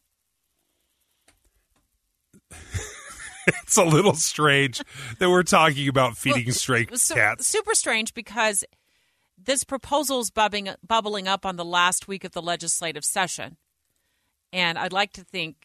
It's 3.62 3.76
a 3.76 3.84
little 3.84 4.14
strange 4.14 4.82
that 5.18 5.30
we're 5.30 5.42
talking 5.42 5.88
about 5.88 6.16
feeding 6.16 6.50
stray 6.52 6.86
So- 6.94 7.14
cats. 7.14 7.46
Super 7.46 7.74
strange 7.74 8.14
because 8.14 8.64
this 9.42 9.64
proposal 9.64 10.20
is 10.20 10.30
bubbling, 10.30 10.68
bubbling 10.86 11.26
up 11.26 11.46
on 11.46 11.56
the 11.56 11.64
last 11.64 12.06
week 12.08 12.24
of 12.24 12.32
the 12.32 12.42
legislative 12.42 13.04
session. 13.04 13.56
And 14.52 14.78
I'd 14.78 14.92
like 14.92 15.12
to 15.14 15.24
think 15.24 15.56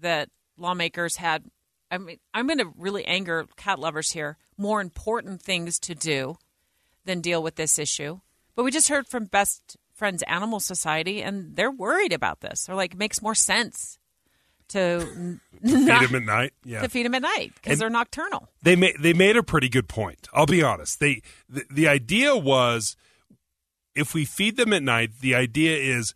that 0.00 0.28
lawmakers 0.58 1.16
had, 1.16 1.44
I 1.90 1.98
mean, 1.98 2.18
I'm 2.34 2.46
going 2.46 2.58
to 2.58 2.72
really 2.76 3.04
anger 3.06 3.46
cat 3.56 3.78
lovers 3.78 4.10
here, 4.10 4.36
more 4.58 4.80
important 4.80 5.40
things 5.40 5.78
to 5.80 5.94
do 5.94 6.36
than 7.04 7.20
deal 7.20 7.42
with 7.42 7.54
this 7.56 7.78
issue. 7.78 8.20
But 8.56 8.64
we 8.64 8.70
just 8.70 8.88
heard 8.88 9.06
from 9.06 9.24
Best 9.26 9.76
Friends 9.94 10.22
Animal 10.24 10.60
Society, 10.60 11.22
and 11.22 11.54
they're 11.56 11.70
worried 11.70 12.12
about 12.12 12.40
this. 12.40 12.64
They're 12.66 12.76
like, 12.76 12.92
it 12.94 12.98
makes 12.98 13.22
more 13.22 13.34
sense 13.34 13.98
to 14.68 15.38
Feed 15.62 15.86
them 15.86 16.14
at 16.14 16.22
night. 16.24 16.52
Yeah. 16.64 16.82
to 16.82 16.88
feed 16.88 17.06
them 17.06 17.14
at 17.14 17.22
night 17.22 17.52
because 17.54 17.78
they're 17.78 17.88
nocturnal. 17.90 18.48
they 18.62 18.76
made 18.76 18.96
they 19.00 19.12
made 19.12 19.36
a 19.36 19.42
pretty 19.42 19.68
good 19.68 19.88
point. 19.88 20.28
I'll 20.34 20.46
be 20.46 20.62
honest. 20.62 21.00
They 21.00 21.22
the, 21.48 21.64
the 21.70 21.88
idea 21.88 22.36
was 22.36 22.96
if 23.94 24.12
we 24.14 24.24
feed 24.24 24.56
them 24.56 24.72
at 24.72 24.82
night, 24.82 25.10
the 25.20 25.34
idea 25.34 25.76
is 25.76 26.12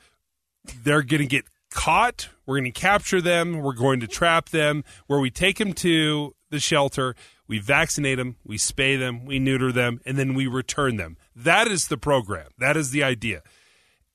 they're 0.83 1.03
going 1.03 1.23
to 1.23 1.27
get 1.27 1.45
caught. 1.71 2.29
We're 2.45 2.59
going 2.59 2.73
to 2.73 2.79
capture 2.81 3.21
them. 3.21 3.59
We're 3.61 3.73
going 3.75 4.01
to 4.01 4.07
trap 4.07 4.49
them. 4.51 4.85
Where 5.07 5.21
we 5.21 5.31
take 5.31 5.59
them 5.59 5.73
to 5.75 6.35
the 6.51 6.59
shelter, 6.61 7.15
we 7.47 7.59
vaccinate 7.59 8.19
them, 8.19 8.37
we 8.45 8.57
spay 8.59 8.99
them, 8.99 9.25
we 9.25 9.39
neuter 9.39 9.71
them, 9.71 10.01
and 10.05 10.17
then 10.19 10.35
we 10.35 10.47
return 10.47 10.97
them. 10.97 11.17
That 11.37 11.69
is 11.69 11.89
the 11.89 11.97
program. 11.99 12.49
That 12.59 12.77
is 12.77 12.91
the 12.91 13.03
idea. 13.03 13.43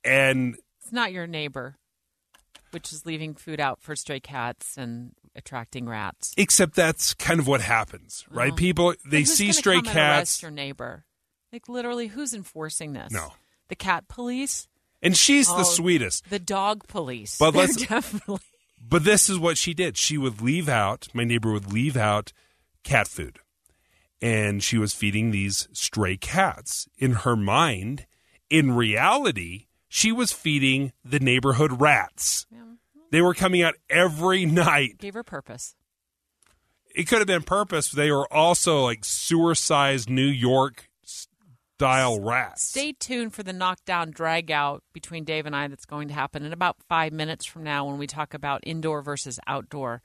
And 0.03 0.57
It's 0.81 0.91
not 0.91 1.11
your 1.13 1.27
neighbor, 1.27 1.77
which 2.73 2.91
is 2.91 3.05
leaving 3.05 3.35
food 3.35 3.59
out 3.59 3.81
for 3.81 3.95
stray 3.95 4.19
cats 4.19 4.77
and 4.77 5.13
attracting 5.35 5.87
rats. 5.87 6.33
except 6.37 6.75
that's 6.75 7.13
kind 7.13 7.39
of 7.39 7.47
what 7.47 7.61
happens, 7.61 8.25
right? 8.29 8.51
Oh. 8.53 8.55
People 8.55 8.93
they 9.05 9.23
see 9.23 9.51
stray 9.51 9.81
cats, 9.81 10.41
your 10.41 10.51
neighbor. 10.51 11.05
Like 11.51 11.69
literally, 11.69 12.07
who's 12.07 12.33
enforcing 12.33 12.93
this? 12.93 13.11
No. 13.11 13.33
the 13.69 13.75
cat 13.75 14.07
police, 14.07 14.67
and 15.01 15.15
she's 15.15 15.47
the 15.47 15.53
Oh. 15.59 15.63
sweetest. 15.63 16.29
the 16.29 16.39
dog 16.39 16.87
police. 16.87 17.37
But 17.37 17.55
let's- 17.55 17.75
definitely 17.77 18.39
But 18.85 19.03
this 19.05 19.29
is 19.29 19.39
what 19.39 19.57
she 19.57 19.73
did. 19.73 19.97
She 19.97 20.17
would 20.17 20.41
leave 20.41 20.67
out, 20.67 21.07
my 21.13 21.23
neighbor 21.23 21.51
would 21.51 21.71
leave 21.71 21.95
out 21.95 22.33
cat 22.83 23.07
food. 23.07 23.39
And 24.21 24.63
she 24.63 24.77
was 24.77 24.93
feeding 24.93 25.31
these 25.31 25.67
stray 25.73 26.15
cats. 26.17 26.87
In 26.97 27.11
her 27.11 27.35
mind, 27.35 28.05
in 28.49 28.71
reality, 28.73 29.67
she 29.93 30.11
was 30.11 30.31
feeding 30.31 30.91
the 31.05 31.19
neighborhood 31.19 31.79
rats. 31.79 32.47
They 33.11 33.21
were 33.21 33.35
coming 33.35 33.61
out 33.61 33.75
every 33.91 34.43
night. 34.43 34.97
gave 34.97 35.13
her 35.13 35.23
purpose. 35.23 35.75
It 36.95 37.03
could 37.03 37.19
have 37.19 37.27
been 37.27 37.43
purpose. 37.43 37.91
They 37.91 38.11
were 38.11 38.31
also 38.33 38.81
like 38.81 39.05
sewer 39.05 39.53
sized 39.53 40.09
New 40.09 40.25
York 40.25 40.89
style 41.03 42.19
rats. 42.19 42.69
Stay 42.69 42.93
tuned 42.93 43.35
for 43.35 43.43
the 43.43 43.53
knockdown 43.53 44.09
drag 44.09 44.49
out 44.49 44.81
between 44.93 45.25
Dave 45.25 45.45
and 45.45 45.55
I 45.55 45.67
that's 45.67 45.85
going 45.85 46.07
to 46.07 46.15
happen 46.15 46.43
in 46.43 46.53
about 46.53 46.77
five 46.89 47.13
minutes 47.13 47.45
from 47.45 47.61
now 47.63 47.85
when 47.85 47.99
we 47.99 48.07
talk 48.07 48.33
about 48.33 48.61
indoor 48.63 49.03
versus 49.03 49.39
outdoor 49.45 50.01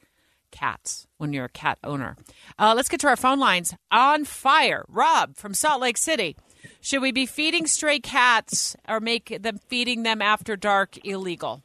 cats 0.50 1.06
when 1.18 1.32
you're 1.32 1.46
a 1.46 1.50
cat 1.50 1.78
owner. 1.84 2.16
Uh, 2.58 2.74
let's 2.76 2.88
get 2.88 3.00
to 3.00 3.08
our 3.08 3.16
phone 3.16 3.38
lines. 3.38 3.74
On 3.90 4.24
fire. 4.24 4.84
Rob 4.88 5.36
from 5.36 5.54
Salt 5.54 5.80
Lake 5.80 5.98
City. 5.98 6.36
Should 6.80 7.02
we 7.02 7.12
be 7.12 7.26
feeding 7.26 7.66
stray 7.66 8.00
cats 8.00 8.76
or 8.88 9.00
make 9.00 9.42
them 9.42 9.58
feeding 9.68 10.02
them 10.02 10.20
after 10.22 10.56
dark 10.56 11.04
illegal? 11.04 11.62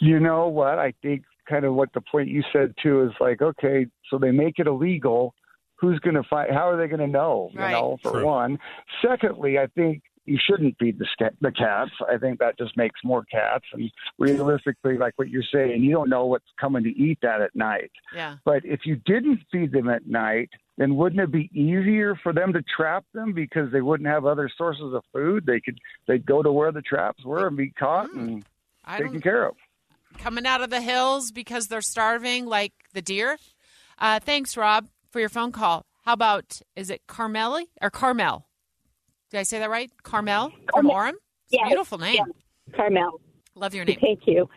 You 0.00 0.20
know 0.20 0.48
what? 0.48 0.78
I 0.78 0.92
think 1.02 1.24
kind 1.48 1.64
of 1.64 1.74
what 1.74 1.92
the 1.92 2.00
point 2.00 2.28
you 2.28 2.42
said 2.52 2.74
too 2.82 3.02
is 3.04 3.12
like, 3.20 3.42
okay, 3.42 3.86
so 4.10 4.18
they 4.18 4.30
make 4.30 4.58
it 4.58 4.66
illegal. 4.66 5.34
Who's 5.76 5.98
going 6.00 6.16
to 6.16 6.24
find? 6.24 6.52
How 6.52 6.68
are 6.68 6.76
they 6.76 6.88
going 6.88 7.00
to 7.00 7.06
know? 7.06 7.50
Right. 7.54 7.70
You 7.70 7.76
know, 7.76 7.98
for 8.02 8.12
True. 8.12 8.24
one. 8.26 8.58
Secondly, 9.00 9.58
I 9.58 9.66
think 9.68 10.02
you 10.28 10.38
shouldn't 10.44 10.76
feed 10.78 10.98
the 10.98 11.06
sca- 11.12 11.34
the 11.40 11.50
cats. 11.50 11.90
I 12.08 12.18
think 12.18 12.38
that 12.40 12.58
just 12.58 12.76
makes 12.76 13.00
more 13.02 13.24
cats. 13.24 13.64
And 13.72 13.90
realistically, 14.18 14.98
like 14.98 15.14
what 15.16 15.28
you're 15.28 15.42
saying, 15.52 15.82
you 15.82 15.92
don't 15.92 16.10
know 16.10 16.26
what's 16.26 16.44
coming 16.60 16.84
to 16.84 16.90
eat 16.90 17.18
that 17.22 17.40
at 17.40 17.54
night. 17.56 17.90
Yeah. 18.14 18.36
But 18.44 18.64
if 18.64 18.80
you 18.84 18.96
didn't 18.96 19.40
feed 19.50 19.72
them 19.72 19.88
at 19.88 20.06
night, 20.06 20.50
then 20.76 20.96
wouldn't 20.96 21.20
it 21.20 21.32
be 21.32 21.50
easier 21.52 22.14
for 22.22 22.32
them 22.32 22.52
to 22.52 22.62
trap 22.76 23.04
them 23.14 23.32
because 23.32 23.72
they 23.72 23.80
wouldn't 23.80 24.08
have 24.08 24.26
other 24.26 24.50
sources 24.56 24.94
of 24.94 25.02
food? 25.12 25.44
They 25.46 25.60
could 25.60 25.78
they'd 26.06 26.24
go 26.24 26.42
to 26.42 26.52
where 26.52 26.72
the 26.72 26.82
traps 26.82 27.24
were 27.24 27.46
and 27.48 27.56
be 27.56 27.70
caught 27.70 28.12
and 28.12 28.44
I 28.84 28.98
taken 28.98 29.20
care 29.20 29.46
of. 29.46 29.56
coming 30.18 30.46
out 30.46 30.62
of 30.62 30.70
the 30.70 30.80
hills 30.80 31.30
because 31.30 31.68
they're 31.68 31.82
starving 31.82 32.46
like 32.46 32.72
the 32.92 33.02
deer. 33.02 33.38
Uh, 33.98 34.20
thanks, 34.20 34.56
Rob, 34.56 34.88
for 35.10 35.20
your 35.20 35.28
phone 35.28 35.52
call. 35.52 35.84
How 36.04 36.12
about 36.14 36.60
is 36.76 36.88
it 36.88 37.02
Carmeli 37.06 37.64
or 37.82 37.90
Carmel? 37.90 38.47
Did 39.30 39.38
I 39.38 39.42
say 39.42 39.58
that 39.58 39.70
right? 39.70 39.90
Carmel 40.02 40.52
from 40.72 40.88
Orem. 40.88 41.12
Yes, 41.50 41.68
beautiful 41.68 41.98
name. 41.98 42.24
Carmel. 42.74 43.20
Love 43.54 43.74
your 43.74 43.84
name. 43.84 43.98
Thank 44.00 44.20
you. 44.26 44.48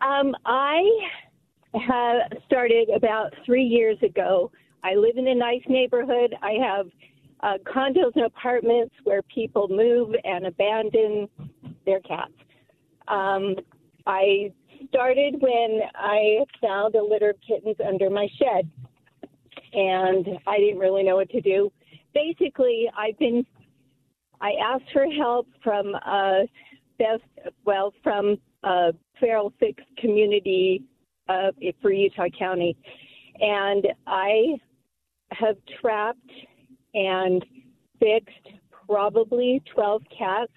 Um, 0.00 0.34
I 0.44 0.82
have 1.74 2.32
started 2.46 2.88
about 2.94 3.32
three 3.44 3.64
years 3.64 3.98
ago. 4.02 4.50
I 4.84 4.94
live 4.94 5.16
in 5.16 5.26
a 5.26 5.34
nice 5.34 5.62
neighborhood. 5.68 6.34
I 6.42 6.52
have 6.52 6.86
uh, 7.40 7.58
condos 7.66 8.12
and 8.14 8.26
apartments 8.26 8.94
where 9.04 9.22
people 9.22 9.68
move 9.68 10.14
and 10.24 10.46
abandon 10.46 11.28
their 11.84 12.00
cats. 12.00 12.32
Um, 13.08 13.56
I 14.06 14.52
started 14.88 15.36
when 15.40 15.80
I 15.94 16.44
found 16.62 16.94
a 16.94 17.02
litter 17.02 17.30
of 17.30 17.36
kittens 17.46 17.76
under 17.86 18.10
my 18.10 18.28
shed, 18.38 18.70
and 19.72 20.26
I 20.46 20.58
didn't 20.58 20.78
really 20.78 21.02
know 21.02 21.16
what 21.16 21.30
to 21.30 21.40
do. 21.40 21.72
Basically, 22.14 22.90
I've 22.96 23.18
been 23.18 23.44
I 24.40 24.52
asked 24.62 24.90
for 24.92 25.06
help 25.06 25.48
from 25.62 25.94
uh, 26.06 26.40
best 26.98 27.22
well 27.64 27.92
from 28.02 28.38
uh, 28.62 28.92
Feral 29.18 29.52
Fix 29.58 29.82
Community 29.98 30.84
uh, 31.28 31.50
for 31.82 31.90
Utah 31.92 32.28
County, 32.38 32.76
and 33.40 33.86
I 34.06 34.58
have 35.32 35.56
trapped 35.80 36.18
and 36.94 37.44
fixed 38.00 38.48
probably 38.86 39.62
12 39.74 40.02
cats. 40.16 40.52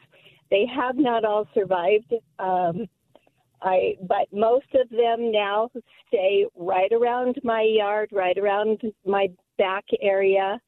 They 0.49 0.65
have 0.73 0.97
not 0.97 1.25
all 1.25 1.47
survived. 1.53 2.13
Um, 2.39 2.87
I, 3.61 3.95
but 4.01 4.27
most 4.33 4.65
of 4.73 4.89
them 4.89 5.31
now 5.31 5.69
stay 6.07 6.45
right 6.55 6.91
around 6.91 7.39
my 7.43 7.61
yard, 7.61 8.09
right 8.11 8.37
around 8.37 8.81
my 9.05 9.27
back 9.57 9.85
area. 10.01 10.59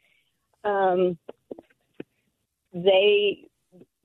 Um, 0.63 1.17
they 2.74 3.46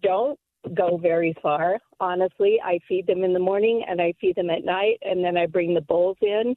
don't 0.02 0.38
go 0.74 0.98
very 0.98 1.34
far, 1.42 1.78
honestly. 2.00 2.60
I 2.64 2.78
feed 2.88 3.06
them 3.06 3.24
in 3.24 3.32
the 3.32 3.38
morning 3.38 3.84
and 3.88 4.00
I 4.00 4.12
feed 4.20 4.36
them 4.36 4.50
at 4.50 4.64
night, 4.64 4.98
and 5.02 5.24
then 5.24 5.36
I 5.36 5.46
bring 5.46 5.74
the 5.74 5.80
bowls 5.80 6.16
in 6.20 6.56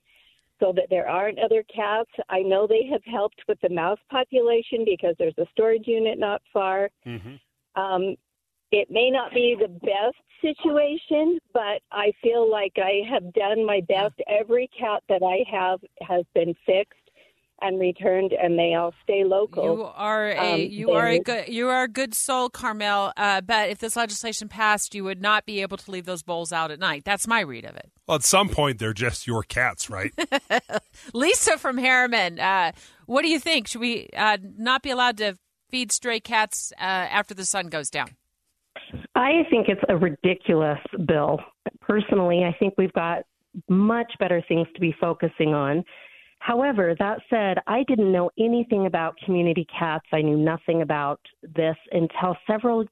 so 0.60 0.72
that 0.76 0.86
there 0.90 1.10
aren't 1.10 1.40
other 1.40 1.64
cats. 1.74 2.10
I 2.30 2.40
know 2.40 2.68
they 2.68 2.86
have 2.92 3.04
helped 3.06 3.42
with 3.48 3.60
the 3.62 3.70
mouse 3.70 4.00
population 4.10 4.86
because 4.86 5.16
there's 5.18 5.38
a 5.38 5.48
storage 5.52 5.88
unit 5.88 6.20
not 6.20 6.42
far. 6.54 6.90
Mm-hmm. 7.06 7.82
Um, 7.82 8.16
it 8.72 8.90
may 8.90 9.10
not 9.10 9.34
be 9.34 9.56
the 9.60 9.68
best 9.68 10.16
situation, 10.42 11.40
but 11.54 11.82
I 11.92 12.14
feel 12.22 12.50
like 12.50 12.74
I 12.78 13.02
have 13.10 13.34
done 13.34 13.66
my 13.66 13.82
best. 13.88 14.16
Every 14.28 14.70
cat 14.78 15.04
that 15.10 15.24
I 15.24 15.44
have 15.52 15.80
has 16.08 16.26
been 16.34 16.56
fixed 16.66 17.01
and 17.62 17.80
returned, 17.80 18.34
and 18.34 18.58
they 18.58 18.74
all 18.74 18.94
stay 19.04 19.24
local. 19.24 19.64
You 19.64 19.84
are 19.84 20.30
a 20.30 20.54
Um, 20.54 20.60
you 20.60 20.92
are 20.92 21.08
a 21.08 21.20
good 21.20 21.48
you 21.48 21.68
are 21.70 21.84
a 21.84 21.88
good 21.88 22.14
soul, 22.14 22.50
Carmel. 22.50 23.14
Uh, 23.16 23.42
but 23.42 23.70
if 23.70 23.80
this 23.80 23.96
legislation 23.96 24.48
passed, 24.48 24.96
you 24.96 25.04
would 25.04 25.22
not 25.22 25.46
be 25.46 25.62
able 25.62 25.78
to 25.78 25.92
leave 25.92 26.06
those 26.06 26.24
bowls 26.24 26.52
out 26.52 26.72
at 26.72 26.80
night. 26.80 27.04
That's 27.06 27.28
my 27.28 27.42
read 27.42 27.66
of 27.66 27.76
it. 27.76 27.92
Well, 28.08 28.16
at 28.16 28.24
some 28.24 28.50
point, 28.50 28.80
they're 28.80 28.94
just 28.94 29.28
your 29.28 29.44
cats, 29.44 29.90
right? 29.90 30.14
Lisa 31.14 31.58
from 31.58 31.78
Herriman, 31.78 32.40
uh, 32.40 32.72
what 33.06 33.22
do 33.22 33.30
you 33.30 33.40
think? 33.40 33.68
Should 33.68 33.82
we 33.82 34.10
uh, 34.16 34.38
not 34.58 34.84
be 34.84 34.90
allowed 34.90 35.18
to 35.18 35.38
feed 35.70 35.92
stray 35.92 36.20
cats 36.20 36.74
uh, 36.78 36.84
after 36.84 37.34
the 37.34 37.46
sun 37.46 37.68
goes 37.68 37.90
down? 37.90 38.10
I 39.16 39.44
think 39.50 39.68
it's 39.68 39.82
a 39.90 39.98
ridiculous 39.98 40.80
bill. 41.08 41.40
Personally, 41.82 42.44
I 42.44 42.56
think 42.58 42.74
we've 42.78 42.94
got 42.94 43.24
much 43.70 44.14
better 44.20 44.44
things 44.48 44.68
to 44.74 44.82
be 44.82 44.96
focusing 45.00 45.54
on. 45.54 45.84
However, 46.42 46.96
that 46.98 47.20
said, 47.30 47.60
I 47.68 47.84
didn't 47.88 48.12
know 48.12 48.32
anything 48.40 48.88
about 48.88 49.16
community 49.24 49.66
cats. 49.78 50.08
I 50.12 50.22
knew 50.24 50.38
nothing 50.38 50.82
about 50.82 51.20
this 51.44 51.76
until 51.92 52.36
several 52.48 52.84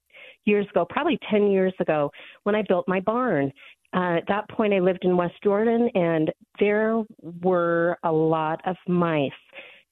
years 0.46 0.68
ago, 0.70 0.86
probably 0.88 1.18
10 1.32 1.50
years 1.50 1.74
ago, 1.80 2.12
when 2.44 2.54
I 2.54 2.62
built 2.68 2.88
my 2.88 3.00
barn. 3.00 3.52
Uh, 3.92 4.18
at 4.18 4.28
that 4.28 4.48
point, 4.50 4.72
I 4.72 4.80
lived 4.80 5.04
in 5.04 5.18
West 5.18 5.34
Jordan, 5.44 5.90
and 5.96 6.32
there 6.60 7.02
were 7.42 7.98
a 8.04 8.12
lot 8.12 8.62
of 8.68 8.76
mice, 8.88 9.32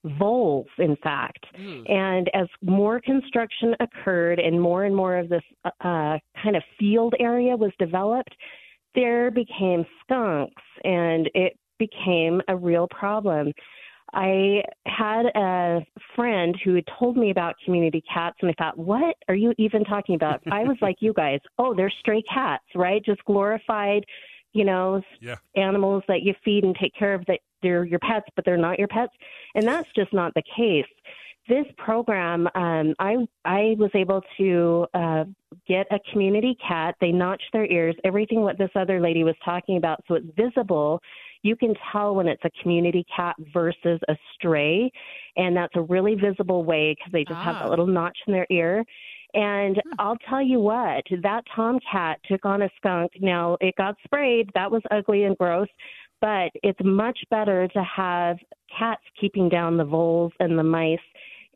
voles, 0.04 0.68
in 0.78 0.94
fact. 1.02 1.44
And 1.88 2.30
as 2.34 2.46
more 2.62 3.00
construction 3.00 3.74
occurred 3.80 4.38
and 4.38 4.60
more 4.60 4.84
and 4.84 4.94
more 4.94 5.18
of 5.18 5.28
this 5.28 5.42
uh, 5.64 6.18
kind 6.40 6.54
of 6.54 6.62
field 6.78 7.14
area 7.18 7.56
was 7.56 7.72
developed, 7.80 8.36
there 8.94 9.32
became 9.32 9.84
skunks, 10.04 10.62
and 10.84 11.28
it 11.34 11.58
became 11.78 12.40
a 12.48 12.56
real 12.56 12.88
problem. 12.88 13.52
I 14.14 14.62
had 14.86 15.26
a 15.34 15.80
friend 16.16 16.56
who 16.64 16.74
had 16.74 16.84
told 16.98 17.16
me 17.16 17.30
about 17.30 17.56
community 17.64 18.02
cats, 18.12 18.36
and 18.40 18.50
I 18.50 18.54
thought, 18.58 18.78
what 18.78 19.16
are 19.28 19.34
you 19.34 19.52
even 19.58 19.84
talking 19.84 20.14
about? 20.14 20.42
I 20.50 20.64
was 20.64 20.78
like 20.80 20.96
you 21.00 21.12
guys. 21.12 21.40
Oh, 21.58 21.74
they're 21.74 21.92
stray 22.00 22.22
cats, 22.22 22.64
right? 22.74 23.04
Just 23.04 23.22
glorified, 23.26 24.04
you 24.54 24.64
know, 24.64 25.02
Yeah. 25.20 25.36
animals 25.56 26.04
that 26.08 26.22
you 26.22 26.34
feed 26.44 26.64
and 26.64 26.74
take 26.76 26.94
care 26.94 27.12
of 27.12 27.24
that 27.26 27.40
they're 27.62 27.84
your 27.84 27.98
pets, 27.98 28.26
but 28.34 28.44
they're 28.44 28.56
not 28.56 28.78
your 28.78 28.88
pets. 28.88 29.12
And 29.54 29.66
that's 29.66 29.88
just 29.94 30.12
not 30.12 30.32
the 30.34 30.42
case. 30.56 30.86
This 31.48 31.64
program, 31.78 32.46
um, 32.54 32.94
I 32.98 33.16
I 33.44 33.74
was 33.78 33.90
able 33.94 34.20
to 34.36 34.86
uh, 34.92 35.24
get 35.66 35.86
a 35.90 35.98
community 36.12 36.56
cat. 36.66 36.94
They 37.00 37.10
notch 37.10 37.42
their 37.52 37.64
ears, 37.66 37.96
everything 38.04 38.42
what 38.42 38.58
this 38.58 38.70
other 38.74 39.00
lady 39.00 39.24
was 39.24 39.34
talking 39.44 39.78
about, 39.78 40.04
so 40.06 40.14
it's 40.14 40.26
visible. 40.36 41.00
You 41.42 41.56
can 41.56 41.74
tell 41.90 42.14
when 42.14 42.26
it's 42.28 42.44
a 42.44 42.50
community 42.62 43.06
cat 43.14 43.36
versus 43.52 44.00
a 44.08 44.16
stray, 44.34 44.90
and 45.36 45.56
that's 45.56 45.74
a 45.76 45.82
really 45.82 46.16
visible 46.16 46.64
way 46.64 46.94
because 46.94 47.12
they 47.12 47.24
just 47.24 47.40
have 47.40 47.56
Ah. 47.56 47.60
that 47.60 47.70
little 47.70 47.86
notch 47.86 48.18
in 48.26 48.32
their 48.32 48.46
ear. 48.50 48.84
And 49.34 49.80
I'll 49.98 50.16
tell 50.28 50.42
you 50.42 50.58
what, 50.58 51.04
that 51.22 51.44
tomcat 51.54 52.18
took 52.24 52.44
on 52.44 52.62
a 52.62 52.70
skunk. 52.76 53.12
Now 53.20 53.56
it 53.60 53.74
got 53.76 53.94
sprayed. 54.04 54.50
That 54.54 54.70
was 54.70 54.82
ugly 54.90 55.24
and 55.24 55.36
gross, 55.38 55.68
but 56.20 56.50
it's 56.62 56.80
much 56.82 57.18
better 57.30 57.68
to 57.68 57.82
have 57.84 58.38
cats 58.76 59.02
keeping 59.20 59.48
down 59.48 59.76
the 59.76 59.84
voles 59.84 60.32
and 60.40 60.58
the 60.58 60.62
mice. 60.62 60.98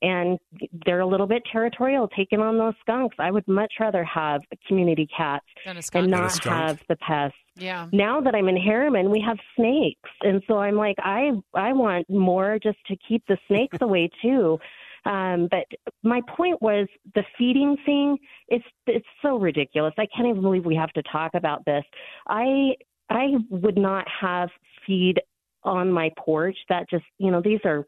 And 0.03 0.39
they're 0.85 1.01
a 1.01 1.07
little 1.07 1.29
bit 1.29 1.43
territorial, 1.51 2.09
taking 2.09 2.41
on 2.41 2.59
those 2.59 2.75
skunks. 2.81 3.17
I 3.19 3.31
would 3.31 3.47
much 3.47 3.75
rather 3.79 4.03
have 4.05 4.43
community 4.67 5.09
cats 5.17 5.47
Than 5.65 5.77
a 5.77 5.83
skunk. 5.83 6.03
and 6.03 6.11
not 6.11 6.33
skunk. 6.33 6.57
have 6.57 6.81
the 6.89 6.97
pests. 6.97 7.37
Yeah. 7.57 7.87
Now 7.93 8.21
that 8.21 8.35
I'm 8.35 8.49
in 8.49 8.57
Herriman, 8.57 9.11
we 9.11 9.21
have 9.27 9.39
snakes, 9.57 10.11
and 10.23 10.43
so 10.49 10.59
I'm 10.59 10.75
like, 10.77 10.97
I 10.99 11.31
I 11.55 11.73
want 11.73 12.09
more 12.11 12.59
just 12.63 12.79
to 12.89 12.97
keep 13.09 13.23
the 13.29 13.39
snakes 13.47 13.79
away 13.83 14.11
too. 14.21 14.59
Um, 15.05 15.49
but 15.51 15.67
my 16.03 16.21
point 16.37 16.63
was 16.63 16.89
the 17.15 17.25
feeding 17.37 17.77
thing. 17.85 18.17
It's 18.49 18.65
it's 18.87 19.07
so 19.21 19.37
ridiculous. 19.39 19.93
I 19.99 20.07
can't 20.15 20.29
even 20.29 20.43
believe 20.43 20.65
we 20.65 20.77
have 20.77 20.93
to 20.95 21.03
talk 21.03 21.33
about 21.35 21.65
this. 21.65 21.85
I 22.27 22.73
I 23.11 23.33
would 23.51 23.77
not 23.77 24.07
have 24.21 24.49
feed 24.87 25.21
on 25.65 25.93
my 25.93 26.11
porch. 26.17 26.57
That 26.69 26.89
just 26.89 27.05
you 27.19 27.31
know 27.31 27.43
these 27.43 27.61
are 27.65 27.87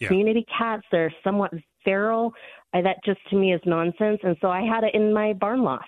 Yeah. 0.00 0.08
community 0.08 0.44
cats. 0.56 0.82
They're 0.90 1.12
somewhat 1.22 1.52
feral. 1.84 2.32
I, 2.72 2.82
that 2.82 2.96
just 3.04 3.20
to 3.30 3.36
me 3.36 3.52
is 3.52 3.60
nonsense. 3.66 4.20
And 4.22 4.36
so 4.40 4.48
I 4.48 4.62
had 4.62 4.84
it 4.84 4.94
in 4.94 5.12
my 5.12 5.32
barn 5.32 5.62
loft, 5.62 5.84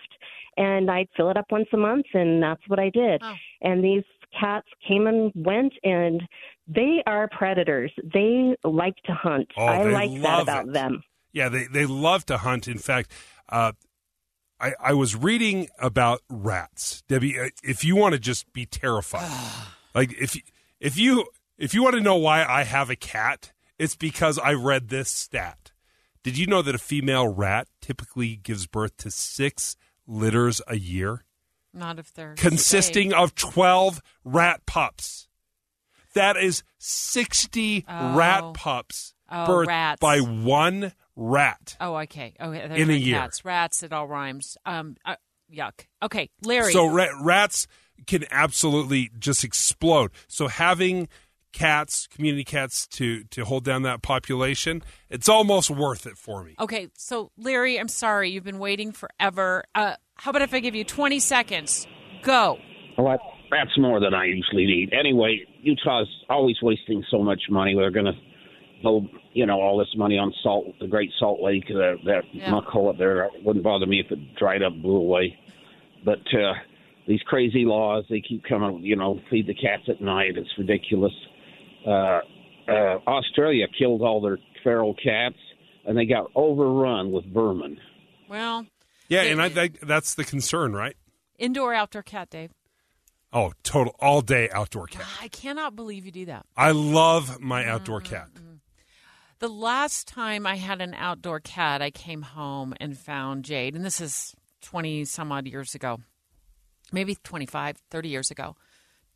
and 0.57 0.91
I'd 0.91 1.09
fill 1.17 1.31
it 1.31 1.37
up 1.37 1.47
once 1.51 1.69
a 1.73 1.77
month, 1.77 2.07
and 2.15 2.43
that's 2.43 2.63
what 2.69 2.79
I 2.79 2.91
did. 2.91 3.23
Oh. 3.25 3.35
And 3.63 3.85
these 3.85 4.05
cats 4.39 4.67
came 4.87 5.07
and 5.07 5.33
went, 5.35 5.73
and 5.83 6.23
they 6.67 7.03
are 7.07 7.29
predators. 7.29 7.93
They 8.03 8.57
like 8.65 8.97
to 9.05 9.13
hunt. 9.13 9.49
Oh, 9.57 9.65
I 9.65 9.85
like 9.85 10.23
that 10.23 10.43
about 10.43 10.69
it. 10.69 10.73
them. 10.73 11.03
Yeah, 11.33 11.49
they, 11.49 11.67
they 11.67 11.87
love 11.87 12.27
to 12.27 12.39
hunt. 12.39 12.69
In 12.69 12.79
fact, 12.79 13.11
uh, 13.49 13.73
I, 14.61 14.75
I 14.79 14.93
was 14.95 15.17
reading 15.17 15.69
about 15.79 16.21
rats. 16.29 17.03
Debbie, 17.09 17.39
uh, 17.39 17.49
if 17.63 17.85
you 17.85 17.97
want 17.97 18.13
to 18.15 18.19
just 18.19 18.53
be 18.53 18.67
terrified, 18.67 19.31
like 19.95 20.13
if 20.13 20.37
if 20.81 20.99
you 20.99 21.27
if 21.59 21.75
you 21.75 21.83
want 21.83 21.95
to 21.95 22.01
know 22.01 22.17
why 22.17 22.45
I 22.45 22.65
have 22.65 22.91
a 22.91 22.97
cat, 22.97 23.52
it's 23.79 23.97
because 23.97 24.39
I 24.39 24.53
read 24.53 24.89
this 24.89 25.11
stat. 25.11 25.73
Did 26.23 26.39
you 26.39 26.47
know 26.47 26.63
that 26.63 26.75
a 26.75 26.79
female 26.79 27.27
rat 27.29 27.67
typically 27.81 28.37
gives 28.37 28.67
birth 28.67 28.97
to 28.99 29.11
six 29.11 29.77
litters 30.07 30.61
a 30.69 30.77
year, 30.77 31.25
Not 31.75 31.99
if 31.99 32.13
they're 32.13 32.35
consisting 32.37 33.11
safe. 33.11 33.19
of 33.19 33.35
twelve 33.35 34.01
rat 34.25 34.65
pups? 34.67 35.29
That 36.15 36.37
is 36.37 36.63
sixty 36.79 37.85
Oh. 37.89 38.15
rat 38.17 38.55
pups 38.55 39.15
Oh, 39.31 39.47
birthed 39.49 39.67
rats. 39.67 40.01
by 40.01 40.19
one 40.21 40.93
rat. 41.17 41.77
Oh, 41.81 41.97
okay. 41.97 42.35
Oh, 42.39 42.51
they're 42.51 42.71
In 42.73 42.91
a 42.91 42.95
year. 42.95 43.19
Cats, 43.19 43.45
rats. 43.45 43.83
It 43.83 43.93
all 43.93 44.07
rhymes. 44.07 44.57
Um, 44.67 44.97
uh, 45.05 45.17
yuck. 45.53 45.87
Okay, 46.03 46.31
Larry. 46.43 46.73
So 46.73 46.87
ra- 46.87 47.07
rats 47.23 47.67
can 48.07 48.25
absolutely 48.31 49.11
just 49.19 49.43
explode. 49.43 50.11
So 50.29 50.49
having 50.49 51.09
cats, 51.53 52.07
community 52.09 52.45
cats, 52.45 52.87
to 52.89 53.25
to 53.25 53.45
hold 53.45 53.65
down 53.65 53.83
that 53.83 54.03
population, 54.03 54.83
it's 55.11 55.29
almost 55.29 55.71
worth 55.71 56.07
it 56.07 56.17
for 56.19 56.43
me. 56.45 56.55
Okay, 56.59 56.89
so 56.95 57.31
Larry, 57.37 57.79
I'm 57.79 57.89
sorry, 57.89 58.31
you've 58.31 58.45
been 58.45 58.59
waiting 58.59 58.93
forever. 58.93 59.65
Uh, 59.75 59.95
how 60.17 60.31
about 60.31 60.43
if 60.43 60.53
I 60.55 60.61
give 60.61 60.75
you 60.75 60.85
20 60.85 61.19
seconds? 61.19 61.87
Go. 62.23 62.59
Well, 62.99 63.19
that's 63.51 63.77
more 63.79 64.01
than 64.01 64.15
I 64.15 64.27
usually 64.27 64.67
need. 64.67 64.93
Anyway, 64.93 65.41
Utah's 65.63 66.09
always 66.29 66.57
wasting 66.63 67.05
so 67.11 67.19
much 67.23 67.43
money. 67.51 67.75
We're 67.75 67.91
going 67.91 68.07
to 68.07 68.13
blow, 68.83 69.07
you 69.33 69.47
know, 69.47 69.61
all 69.61 69.79
this 69.79 69.93
money 69.97 70.19
on 70.19 70.33
salt, 70.43 70.67
the 70.81 70.87
Great 70.87 71.11
Salt 71.19 71.41
Lake, 71.43 71.65
uh, 71.71 71.97
that 72.05 72.23
Yeah. 72.33 72.51
muck 72.51 72.65
hole 72.67 72.89
up 72.91 72.99
there. 72.99 73.25
It 73.25 73.45
wouldn't 73.45 73.65
bother 73.65 73.87
me 73.87 74.01
if 74.01 74.11
it 74.13 74.35
dried 74.37 74.63
up, 74.63 74.73
blew 74.81 74.97
away. 74.97 75.37
But 76.05 76.21
uh, 76.35 76.55
these 77.07 77.21
crazy 77.23 77.65
laws. 77.65 78.05
They 78.09 78.21
keep 78.21 78.45
coming, 78.45 78.83
you 78.85 78.97
know, 78.97 79.21
feed 79.31 79.47
the 79.47 79.55
cats 79.55 79.85
at 79.89 80.01
night. 80.01 80.37
It's 80.37 80.51
ridiculous. 80.59 81.13
Uh, 81.87 82.21
uh, 82.69 82.99
Australia 83.07 83.67
killed 83.79 84.03
all 84.03 84.21
their 84.21 84.39
feral 84.63 84.95
cats, 84.95 85.37
and 85.87 85.97
they 85.97 86.07
got 86.07 86.31
overrun 86.35 87.11
with 87.13 87.25
vermin. 87.33 87.79
Well, 88.29 88.67
Yeah, 89.09 89.23
and 89.23 89.43
I, 89.43 89.47
I 89.47 89.71
that's 89.83 90.15
the 90.15 90.25
concern, 90.25 90.73
right? 90.73 90.97
indoor, 91.39 91.75
outdoor 91.75 92.03
cat, 92.03 92.31
Dave. 92.31 92.53
Oh, 93.33 93.53
total 93.63 93.97
all 93.99 94.21
day 94.21 94.49
outdoor 94.53 94.87
cat. 94.87 95.07
I 95.21 95.29
cannot 95.29 95.75
believe 95.75 96.05
you 96.05 96.13
do 96.13 96.27
that. 96.27 96.47
I 96.57 96.71
love 96.73 97.41
my 97.41 97.67
outdoor 97.67 98.01
cat. 98.01 98.29
The 99.39 99.49
last 99.49 100.07
time 100.07 100.47
I 100.47 100.55
had 100.57 100.81
an 100.81 100.95
outdoor 100.95 101.41
cat, 101.41 101.83
I 101.83 101.91
came 101.91 102.23
home 102.23 102.75
and 102.79 102.97
found 102.97 103.45
Jade, 103.45 103.75
and 103.75 103.85
this 103.85 104.01
is 104.01 104.37
20 104.61 105.05
some 105.07 105.33
odd 105.33 105.49
years 105.49 105.75
ago, 105.75 105.99
maybe 106.93 107.17
25, 107.25 107.77
30 107.91 108.09
years 108.09 108.31
ago, 108.31 108.55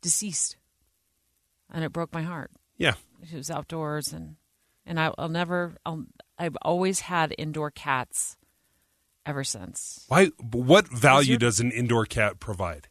deceased. 0.01 0.57
And 1.71 1.83
it 1.83 1.91
broke 1.91 2.13
my 2.13 2.21
heart. 2.23 2.51
Yeah. 2.77 2.93
She 3.29 3.35
was 3.35 3.49
outdoors, 3.51 4.13
and, 4.13 4.35
and 4.85 4.99
I, 4.99 5.11
I'll 5.17 5.29
never, 5.29 5.75
I'll, 5.85 6.05
I've 6.37 6.55
always 6.61 7.01
had 7.01 7.33
indoor 7.37 7.71
cats 7.71 8.37
ever 9.25 9.43
since. 9.43 10.05
Why? 10.07 10.27
What 10.51 10.87
value 10.87 11.31
your- 11.31 11.39
does 11.39 11.59
an 11.59 11.71
indoor 11.71 12.05
cat 12.05 12.39
provide? 12.39 12.87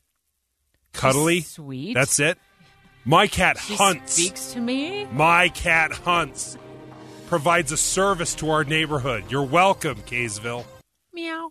Cuddly. 0.93 1.41
sweet. 1.43 1.95
That's 1.95 2.19
it. 2.19 2.39
My 3.05 3.27
cat 3.29 3.59
She 3.59 3.77
hunts. 3.77 4.15
speaks 4.15 4.53
to 4.55 4.61
me. 4.61 5.05
My 5.07 5.49
cat 5.51 5.93
hunts. 5.93 6.59
Provides 7.29 7.71
a 7.73 7.77
service 7.77 8.35
to 8.37 8.51
our 8.51 8.65
neighborhood. 8.65 9.25
You're 9.29 9.43
welcome, 9.45 9.99
Kaysville. 10.07 10.65
Meow. 11.13 11.51